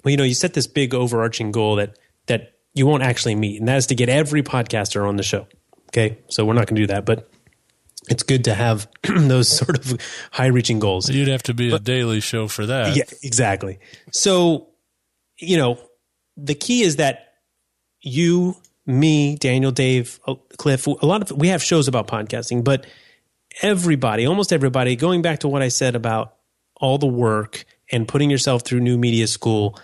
[0.04, 3.58] well, you know, you set this big overarching goal that that you won't actually meet,
[3.58, 5.46] and that is to get every podcaster on the show.
[5.88, 7.28] Okay, so we're not going to do that, but
[8.08, 10.00] it's good to have those sort of
[10.30, 11.10] high-reaching goals.
[11.10, 12.96] You'd have to be but, a daily show for that.
[12.96, 13.80] Yeah, exactly.
[14.12, 14.69] So,
[15.40, 15.78] you know,
[16.36, 17.34] the key is that
[18.00, 22.86] you, me, Daniel, Dave, uh, Cliff, a lot of we have shows about podcasting, but
[23.62, 26.36] everybody, almost everybody, going back to what I said about
[26.80, 29.78] all the work and putting yourself through new media school,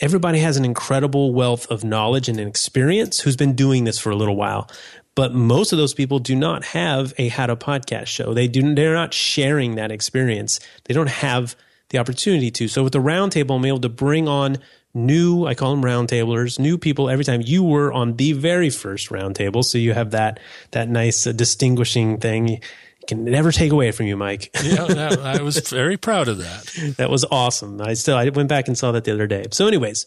[0.00, 4.16] everybody has an incredible wealth of knowledge and experience who's been doing this for a
[4.16, 4.70] little while.
[5.14, 8.32] But most of those people do not have a how to podcast show.
[8.32, 10.60] They do they're not sharing that experience.
[10.84, 11.56] They don't have
[11.90, 12.68] the opportunity to.
[12.68, 14.58] So with the roundtable, I'm able to bring on
[14.94, 17.42] new, I call them roundtablers, new people every time.
[17.44, 20.40] You were on the very first roundtable, so you have that
[20.72, 22.48] that nice uh, distinguishing thing.
[22.48, 22.58] You
[23.06, 24.50] can never take away from you, Mike.
[24.62, 26.94] yeah, that, I was very proud of that.
[26.96, 27.80] that was awesome.
[27.80, 29.46] I still I went back and saw that the other day.
[29.52, 30.06] So, anyways,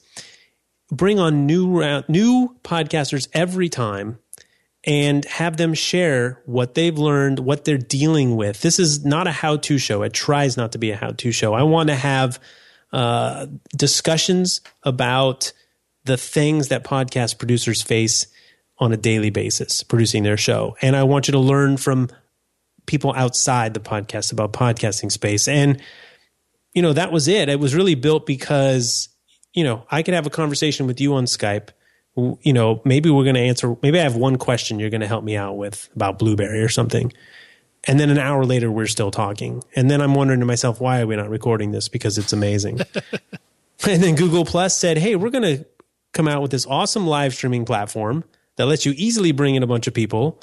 [0.92, 4.20] bring on new round, new podcasters every time
[4.86, 8.62] and have them share what they've learned, what they're dealing with.
[8.62, 10.04] This is not a how to show.
[10.04, 11.54] It tries not to be a how to show.
[11.54, 12.40] I want to have
[12.92, 15.54] uh, discussions about
[16.06, 18.28] the things that podcast producers face
[18.78, 20.76] on a daily basis producing their show.
[20.82, 22.10] And I want you to learn from
[22.86, 25.48] people outside the podcast about podcasting space.
[25.48, 25.82] And,
[26.74, 27.48] you know, that was it.
[27.48, 29.08] It was really built because,
[29.54, 31.70] you know, I could have a conversation with you on Skype
[32.16, 35.08] you know, maybe we're going to answer, maybe I have one question you're going to
[35.08, 37.12] help me out with about Blubrry or something.
[37.86, 39.62] And then an hour later, we're still talking.
[39.76, 41.90] And then I'm wondering to myself, why are we not recording this?
[41.90, 42.80] Because it's amazing.
[43.88, 45.66] and then Google Plus said, hey, we're going to
[46.14, 48.24] come out with this awesome live streaming platform
[48.56, 50.40] that lets you easily bring in a bunch of people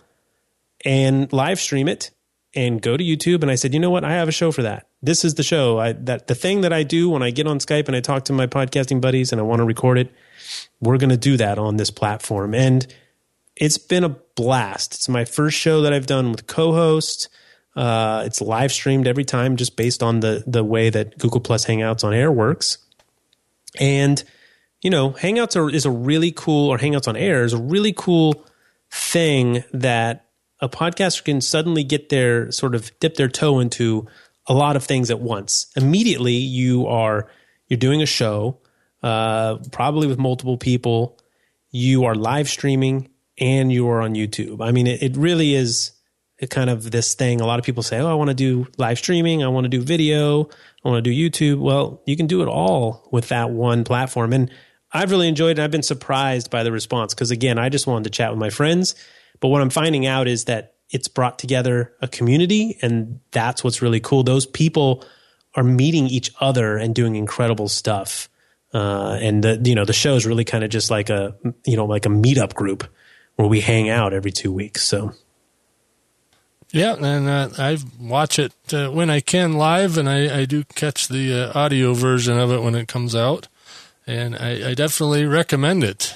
[0.85, 2.11] and live stream it
[2.55, 3.43] and go to YouTube.
[3.43, 4.05] And I said, you know what?
[4.05, 4.90] I have a show for that.
[5.03, 5.79] This is the show.
[5.79, 8.25] I, that the thing that I do when I get on Skype and I talk
[8.27, 10.13] to my podcasting buddies and I want to record it
[10.81, 12.55] we're going to do that on this platform.
[12.55, 12.87] And
[13.57, 14.95] it's been a blast.
[14.95, 17.29] It's my first show that I've done with co-host.
[17.77, 21.67] Uh, it's live streamed every time, just based on the the way that Google Plus
[21.67, 22.79] Hangouts on Air works.
[23.79, 24.23] And
[24.83, 27.93] you know, Hangouts are, is a really cool, or Hangouts on Air is a really
[27.93, 28.45] cool
[28.91, 30.27] thing that
[30.59, 34.09] a podcaster can suddenly get their sort of dip their toe into
[34.51, 35.69] a lot of things at once.
[35.77, 37.31] Immediately, you are
[37.69, 38.59] you're doing a show
[39.01, 41.21] uh, probably with multiple people.
[41.71, 44.61] You are live streaming and you are on YouTube.
[44.61, 45.93] I mean, it, it really is
[46.51, 47.41] kind of this thing.
[47.41, 49.45] A lot of people say, Oh, I want to do live streaming.
[49.45, 50.49] I want to do video.
[50.85, 51.61] I want to do YouTube.
[51.61, 54.33] Well, you can do it all with that one platform.
[54.33, 54.51] And
[54.93, 55.63] I've really enjoyed it.
[55.63, 58.51] I've been surprised by the response because, again, I just wanted to chat with my
[58.51, 58.97] friends.
[59.39, 63.83] But what I'm finding out is that it's brought together a community, and that's what's
[63.83, 64.23] really cool.
[64.23, 65.05] Those people
[65.55, 68.29] are meeting each other and doing incredible stuff.
[68.73, 71.35] Uh, and the you know the show is really kind of just like a
[71.67, 72.85] you know like a meetup group
[73.35, 74.83] where we hang out every two weeks.
[74.83, 75.13] So
[76.73, 80.63] yeah, and uh, I watch it uh, when I can live, and I, I do
[80.63, 83.49] catch the uh, audio version of it when it comes out,
[84.07, 86.15] and I, I definitely recommend it.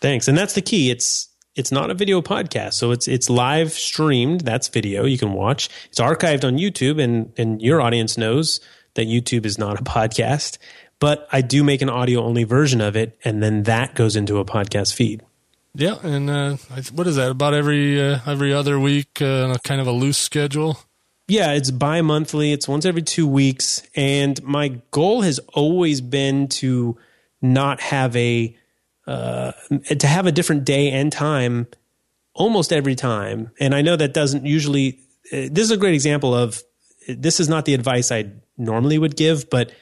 [0.00, 0.90] Thanks, and that's the key.
[0.90, 1.27] It's
[1.58, 4.42] it's not a video podcast, so it's it's live streamed.
[4.42, 5.68] That's video you can watch.
[5.86, 8.60] It's archived on YouTube, and and your audience knows
[8.94, 10.58] that YouTube is not a podcast
[11.00, 14.38] but I do make an audio only version of it, and then that goes into
[14.38, 15.22] a podcast feed.
[15.74, 16.56] Yeah, and uh,
[16.92, 17.30] what is that?
[17.30, 20.78] About every uh, every other week, uh, kind of a loose schedule.
[21.28, 22.52] Yeah, it's bi monthly.
[22.52, 26.96] It's once every two weeks, and my goal has always been to
[27.40, 28.56] not have a
[29.08, 29.52] uh,
[29.98, 31.66] to have a different day and time
[32.34, 33.50] almost every time.
[33.58, 35.00] And I know that doesn't usually.
[35.32, 36.62] Uh, this is a great example of
[37.08, 39.72] this is not the advice I normally would give, but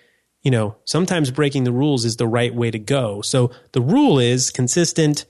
[0.42, 3.20] you know, sometimes breaking the rules is the right way to go.
[3.20, 5.24] So the rule is consistent,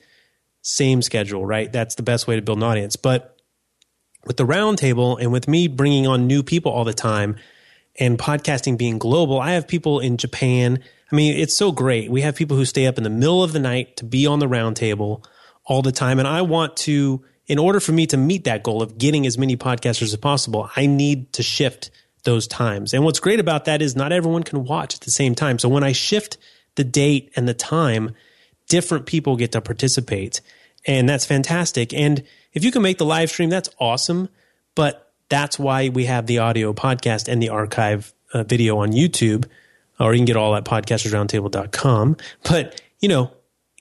[0.61, 1.73] same schedule, right?
[1.73, 2.97] That's the best way to build an audience.
[2.97, 3.35] But
[4.27, 7.37] with the roundtable and with me bringing on new people all the time
[7.99, 10.83] and podcasting being global, I have people in Japan.
[11.11, 12.11] I mean, it's so great.
[12.11, 14.39] We have people who stay up in the middle of the night to be on
[14.39, 15.25] the roundtable
[15.65, 16.19] all the time.
[16.19, 19.39] And I want to, in order for me to meet that goal of getting as
[19.39, 21.91] many podcasters as possible, I need to shift
[22.25, 22.93] those times.
[22.93, 25.59] And what's great about that is not everyone can watch at the same time.
[25.59, 26.39] So when I shift
[26.75, 28.15] the date and the time,
[28.69, 30.41] different people get to participate.
[30.87, 31.95] And that's fantastic.
[31.95, 32.23] And
[32.53, 34.29] if you can make the live stream, that's awesome.
[34.75, 39.47] But that's why we have the audio podcast and the archive uh, video on YouTube,
[39.99, 42.17] or you can get all at podcastersroundtable.com.
[42.43, 43.31] But, you know,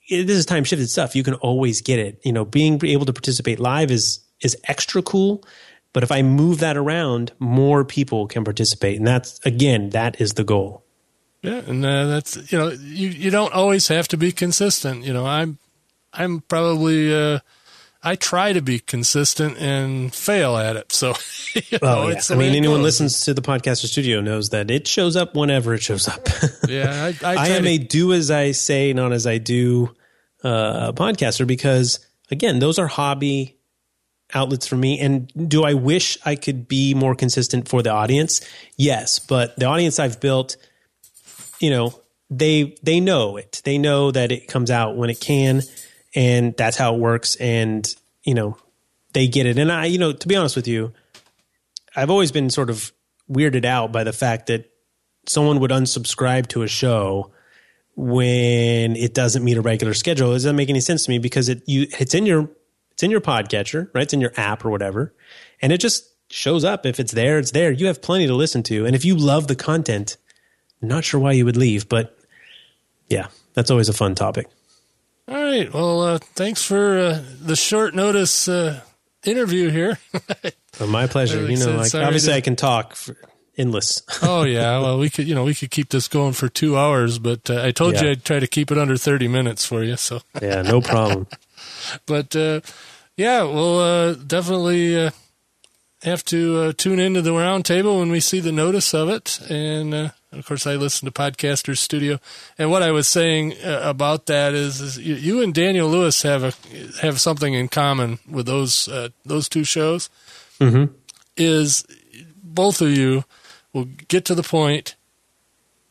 [0.08, 1.16] this is time shifted stuff.
[1.16, 2.20] You can always get it.
[2.24, 5.44] You know, being able to participate live is is extra cool.
[5.92, 8.98] But if I move that around, more people can participate.
[8.98, 10.84] And that's, again, that is the goal.
[11.40, 11.62] Yeah.
[11.66, 15.04] And uh, that's, you know, you, you don't always have to be consistent.
[15.04, 15.56] You know, I'm,
[16.12, 17.38] I'm probably, uh,
[18.06, 20.92] I try to be consistent and fail at it.
[20.92, 21.14] So,
[21.54, 22.20] you know, oh, yeah.
[22.30, 25.82] I mean, anyone listens to the podcaster studio knows that it shows up whenever it
[25.82, 26.28] shows up.
[26.68, 29.92] yeah, I, I, I am to- a do as I say, not as I do
[30.44, 31.98] uh, podcaster because
[32.30, 33.58] again, those are hobby
[34.32, 35.00] outlets for me.
[35.00, 38.40] And do I wish I could be more consistent for the audience?
[38.76, 40.56] Yes, but the audience I've built,
[41.58, 42.00] you know,
[42.30, 43.62] they they know it.
[43.64, 45.62] They know that it comes out when it can,
[46.16, 47.36] and that's how it works.
[47.36, 47.94] And
[48.24, 48.56] you know,
[49.12, 49.58] they get it.
[49.58, 50.92] And I, you know, to be honest with you,
[51.94, 52.92] I've always been sort of
[53.30, 54.72] weirded out by the fact that
[55.26, 57.30] someone would unsubscribe to a show
[57.94, 60.30] when it doesn't meet a regular schedule.
[60.30, 62.50] It doesn't make any sense to me because it you it's in your
[62.90, 64.02] it's in your podcatcher, right?
[64.02, 65.14] It's in your app or whatever,
[65.62, 66.84] and it just shows up.
[66.84, 67.70] If it's there, it's there.
[67.70, 70.16] You have plenty to listen to, and if you love the content,
[70.82, 72.18] I'm not sure why you would leave, but
[73.08, 74.48] yeah, that's always a fun topic.
[75.28, 75.72] All right.
[75.72, 78.80] Well, uh, thanks for uh, the short notice uh,
[79.24, 79.98] interview here.
[80.78, 81.40] Oh, my pleasure.
[81.40, 83.16] Like You know, like obviously to- I can talk for
[83.56, 84.02] endless.
[84.22, 84.78] oh yeah.
[84.78, 87.62] Well, we could, you know, we could keep this going for two hours, but uh,
[87.62, 89.96] I told you I'd try to keep it under thirty minutes for you.
[89.96, 91.28] So, yeah, no problem.
[92.04, 92.60] but uh,
[93.16, 95.10] yeah, we'll uh, definitely uh,
[96.02, 99.40] have to uh, tune into the roundtable when we see the notice of it.
[99.48, 102.18] And uh, of course, I listen to Podcasters Studio.
[102.58, 106.22] And what I was saying uh, about that is, is you, you and Daniel Lewis
[106.22, 106.52] have a
[107.02, 110.08] have something in common with those uh, those two shows.
[111.36, 111.84] Is
[112.42, 113.24] both of you
[113.72, 114.96] will get to the point,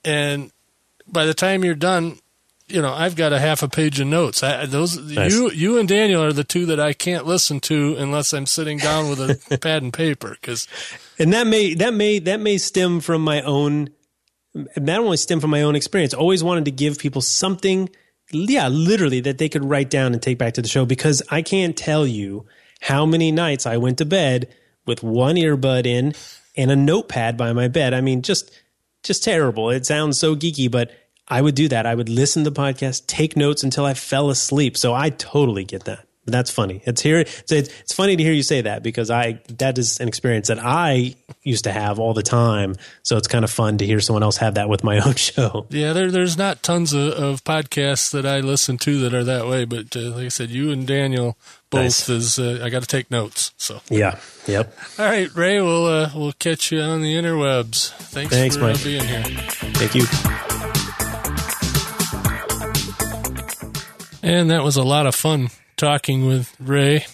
[0.04, 0.52] and
[1.08, 2.18] by the time you're done,
[2.68, 4.42] you know I've got a half a page of notes.
[4.42, 5.32] I, those Nice.
[5.32, 8.80] you you and Daniel are the two that I can't listen to unless I'm sitting
[8.80, 9.20] down with
[9.52, 10.68] a pad and paper because
[11.20, 13.90] and that may that may that may stem from my own
[14.76, 16.14] that only stem from my own experience.
[16.14, 17.90] Always wanted to give people something
[18.32, 21.44] yeah literally that they could write down and take back to the show because i
[21.44, 22.44] can't tell you
[22.82, 24.52] how many nights i went to bed
[24.86, 26.14] with one earbud in
[26.58, 27.94] and a notepad by my bed.
[27.94, 28.52] I mean just
[29.04, 29.70] just terrible.
[29.70, 30.92] It sounds so geeky but
[31.28, 31.86] i would do that.
[31.86, 34.78] I would listen to the podcast take notes until i fell asleep.
[34.78, 36.82] So i totally get that that's funny.
[36.86, 37.20] It's here.
[37.20, 40.60] It's, it's funny to hear you say that because I that is an experience that
[40.60, 42.76] I used to have all the time.
[43.04, 45.68] So it's kind of fun to hear someone else have that with my own show.
[45.70, 49.48] yeah, there there's not tons of, of podcasts that I listen to that are that
[49.48, 49.66] way.
[49.66, 51.38] But uh, like I said, you and Daniel
[51.70, 52.10] both Nice.
[52.10, 53.52] is uh, I got to take notes.
[53.58, 54.18] So Yeah.
[54.48, 54.76] Yep.
[55.00, 57.90] all right, Ray, we'll uh, we'll catch you on the interwebs.
[57.92, 58.84] Thanks, Thanks, for uh, Mike.
[58.84, 59.24] being here.
[59.24, 60.06] Thank you.
[64.24, 67.06] And that was a lot of fun talking with Ray.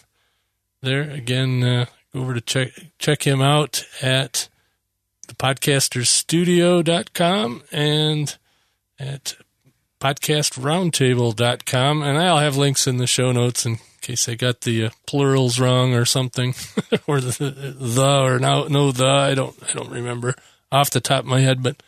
[0.81, 4.49] There again, uh, go over to check check him out at
[5.27, 8.37] thepodcasterstudio.com and
[8.99, 9.35] at
[9.99, 12.01] podcastroundtable.com.
[12.01, 15.59] And I'll have links in the show notes in case I got the uh, plurals
[15.59, 16.55] wrong or something,
[17.07, 19.07] or the, the or no no the.
[19.07, 20.33] I don't I don't remember
[20.71, 21.83] off the top of my head, but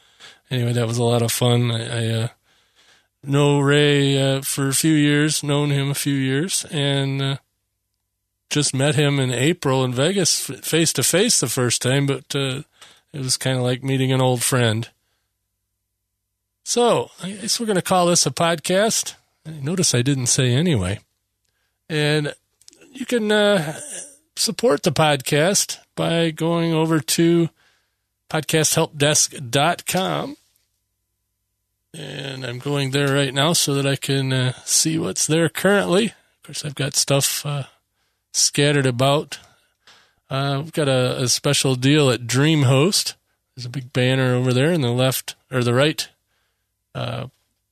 [0.51, 1.71] anyway, that was a lot of fun.
[1.71, 2.27] I, I uh,
[3.23, 7.37] know Ray uh, for a few years, known him a few years, and uh,
[8.49, 12.61] just met him in April in Vegas face to face the first time, but uh,
[13.11, 14.89] it was kind of like meeting an old friend.
[16.63, 19.15] So I guess we're going to call this a podcast.
[19.45, 20.99] Notice I didn't say anyway.
[21.89, 22.33] And
[22.91, 23.79] you can uh,
[24.35, 27.49] support the podcast by going over to
[28.29, 30.37] podcasthelpdesk.com
[31.93, 36.07] and I'm going there right now so that I can uh, see what's there currently.
[36.07, 37.63] Of course, I've got stuff uh,
[38.31, 39.39] scattered about.
[40.29, 43.13] Uh, we've got a, a special deal at DreamHost.
[43.55, 46.09] There's a big banner over there in the left or the right
[46.95, 47.27] uh,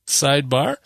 [0.06, 0.76] sidebar.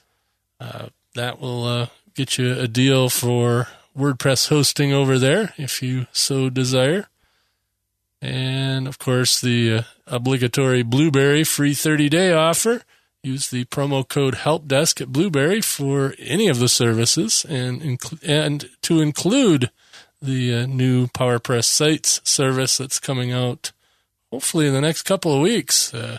[0.59, 6.07] Uh, that will uh, get you a deal for WordPress hosting over there if you
[6.13, 7.09] so desire.
[8.23, 12.83] And of course, the obligatory Blubrry free 30 day offer.
[13.27, 19.01] Use the promo code HelpDesk at Blubrry for any of the services, and and to
[19.01, 19.71] include
[20.23, 23.73] the uh, new PowerPress Sites service that's coming out
[24.31, 25.93] hopefully in the next couple of weeks.
[25.93, 26.19] Uh,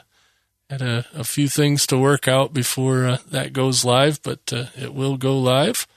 [0.70, 4.66] had a, a few things to work out before uh, that goes live, but uh,
[4.76, 5.88] it will go live.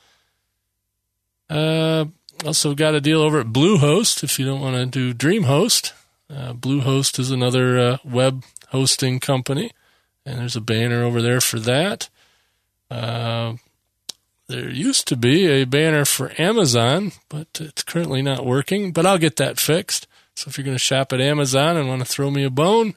[1.48, 2.04] Uh,
[2.46, 5.92] also got a deal over at Bluehost if you don't want to do DreamHost.
[6.32, 9.72] Uh, Bluehost is another uh, web hosting company,
[10.24, 12.08] and there's a banner over there for that.
[12.90, 13.54] Uh,
[14.48, 18.92] there used to be a banner for Amazon, but it's currently not working.
[18.92, 20.08] But I'll get that fixed.
[20.34, 22.96] So if you're going to shop at Amazon and want to throw me a bone,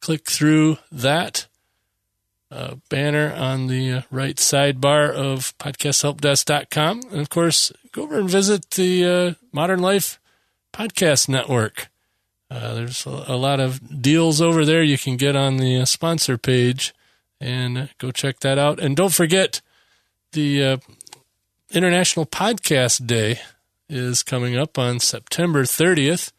[0.00, 1.46] click through that
[2.50, 7.02] uh, banner on the uh, right sidebar of podcasthelpdesk.com.
[7.10, 10.20] And of course, go over and visit the uh, Modern Life
[10.72, 11.88] Podcast Network.
[12.50, 16.38] Uh, there's a, lot of deals over there you can get on the uh, sponsor
[16.38, 16.94] page,
[17.40, 18.80] and go check that out.
[18.80, 19.60] And don't forget,
[20.32, 20.76] the uh,
[21.70, 23.40] International Podcast Day
[23.88, 26.32] is coming up on September 30th.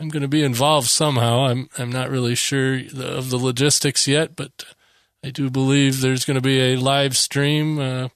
[0.00, 1.44] I'm going to be involved somehow.
[1.44, 4.64] I'm I'm not really sure of the logistics yet, but
[5.24, 8.08] I do believe there's going to be a live stream uh,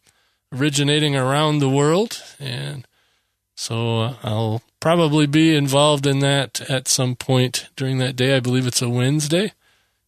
[0.53, 2.85] originating around the world, and
[3.57, 8.37] so I'll probably be involved in that at some point during that day.
[8.37, 9.53] I believe it's a Wednesday.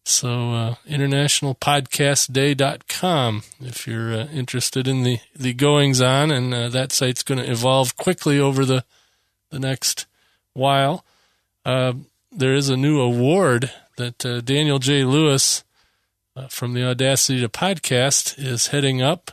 [0.04, 6.92] So, uh, internationalpodcastday.com if you're uh, interested in the, the goings on, and uh, that
[6.92, 8.84] site's going to evolve quickly over the,
[9.50, 10.06] the next
[10.54, 11.04] while.
[11.64, 11.94] Uh,
[12.32, 15.04] there is a new award that uh, Daniel J.
[15.04, 15.64] Lewis
[16.36, 19.32] uh, from the Audacity to Podcast is heading up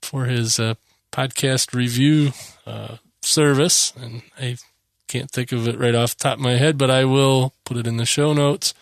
[0.00, 0.74] for his uh,
[1.12, 2.32] podcast review
[3.22, 3.92] service.
[4.00, 4.56] And I
[5.08, 7.76] can't think of it right off the top of my head, but I will put
[7.76, 8.74] it in the show notes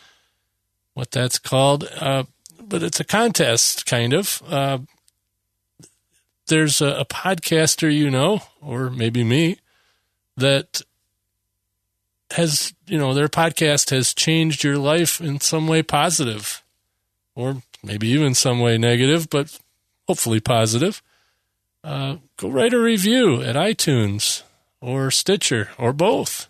[0.95, 1.89] what that's called.
[1.99, 2.25] Uh,
[2.63, 4.43] but it's a contest, kind of.
[4.49, 4.79] Uh,
[6.47, 9.59] there's a, a podcaster you know, or maybe me,
[10.37, 10.83] that
[12.33, 16.63] has, you know, their podcast has changed your life in some way positive,
[17.35, 19.59] or maybe even some way negative, but
[20.07, 21.03] hopefully positive.
[21.83, 24.43] Uh, go write a review at iTunes
[24.81, 26.49] or Stitcher or both.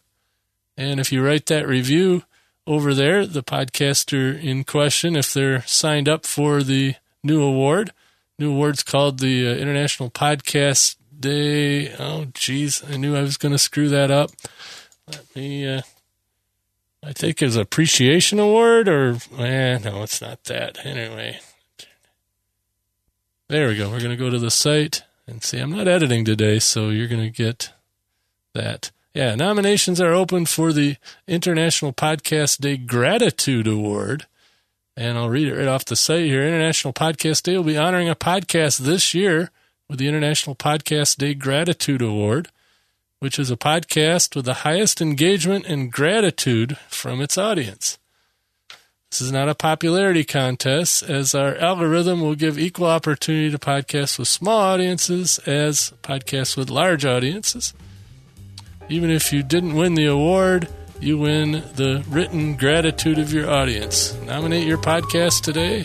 [0.77, 2.25] And if you write that review
[2.67, 7.93] over there, the podcaster in question, if they're signed up for the new award,
[8.39, 11.95] new award's called the uh, International Podcast Day.
[11.95, 14.31] Oh, geez, I knew I was going to screw that up.
[15.07, 15.83] Let me, uh,
[17.05, 20.85] I think it's appreciation award or, eh, no, it's not that.
[20.85, 21.41] Anyway,
[23.49, 23.91] there we go.
[23.91, 25.59] We're going to go to the site and see.
[25.59, 27.73] I'm not editing today, so you're going to get
[28.55, 28.91] that.
[29.15, 34.27] Yeah, nominations are open for the International Podcast Day Gratitude Award.
[34.97, 36.47] And I'll read it right off the site here.
[36.47, 39.51] International Podcast Day will be honoring a podcast this year
[39.89, 42.51] with the International Podcast Day Gratitude Award
[43.21, 47.99] which is a podcast with the highest engagement and gratitude from its audience.
[49.11, 54.21] This is not a popularity contest, as our algorithm will give equal opportunity to podcasts
[54.21, 57.75] with small audiences as podcasts with large audiences.
[58.89, 60.69] Even if you didn't win the award,
[61.01, 64.15] you win the written gratitude of your audience.
[64.27, 65.85] Nominate your podcast today,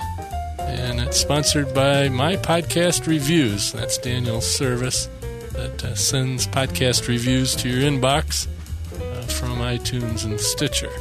[0.59, 3.71] and it's sponsored by My Podcast Reviews.
[3.71, 5.09] That's Daniel's service
[5.53, 8.45] that uh, sends podcast reviews to your inbox
[8.93, 10.91] uh, from iTunes and Stitcher.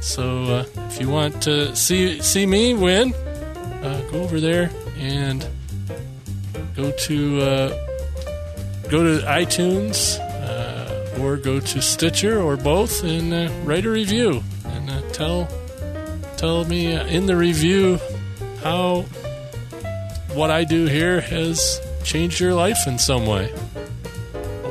[0.00, 3.12] So uh, if you want to see see me win,
[3.82, 5.46] uh, go over there and
[6.74, 7.68] go to uh,
[8.88, 13.32] go to iTunes uh, or go to Stitcher or both and
[13.66, 15.48] write a review and tell
[16.36, 17.98] tell me in the review
[18.62, 19.02] how
[20.34, 23.52] what I do here has changed your life in some way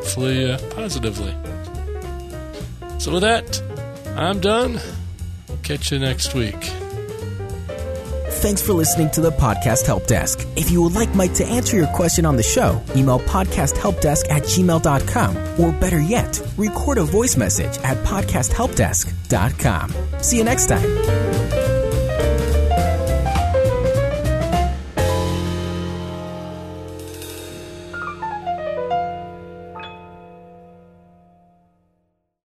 [0.07, 1.35] hopefully uh, positively.
[2.97, 3.61] So, with that,
[4.15, 4.79] I'm done.
[5.67, 6.55] Catch you next week.
[8.39, 10.47] Thanks for listening to the Podcast Help Desk.
[10.55, 14.43] If you would like Mike to answer your question on the show, email podcasthelpdesk at
[14.43, 19.93] gmail.com or better yet, record a voice message at podcasthelpdesk.com.
[20.23, 21.66] See you next time.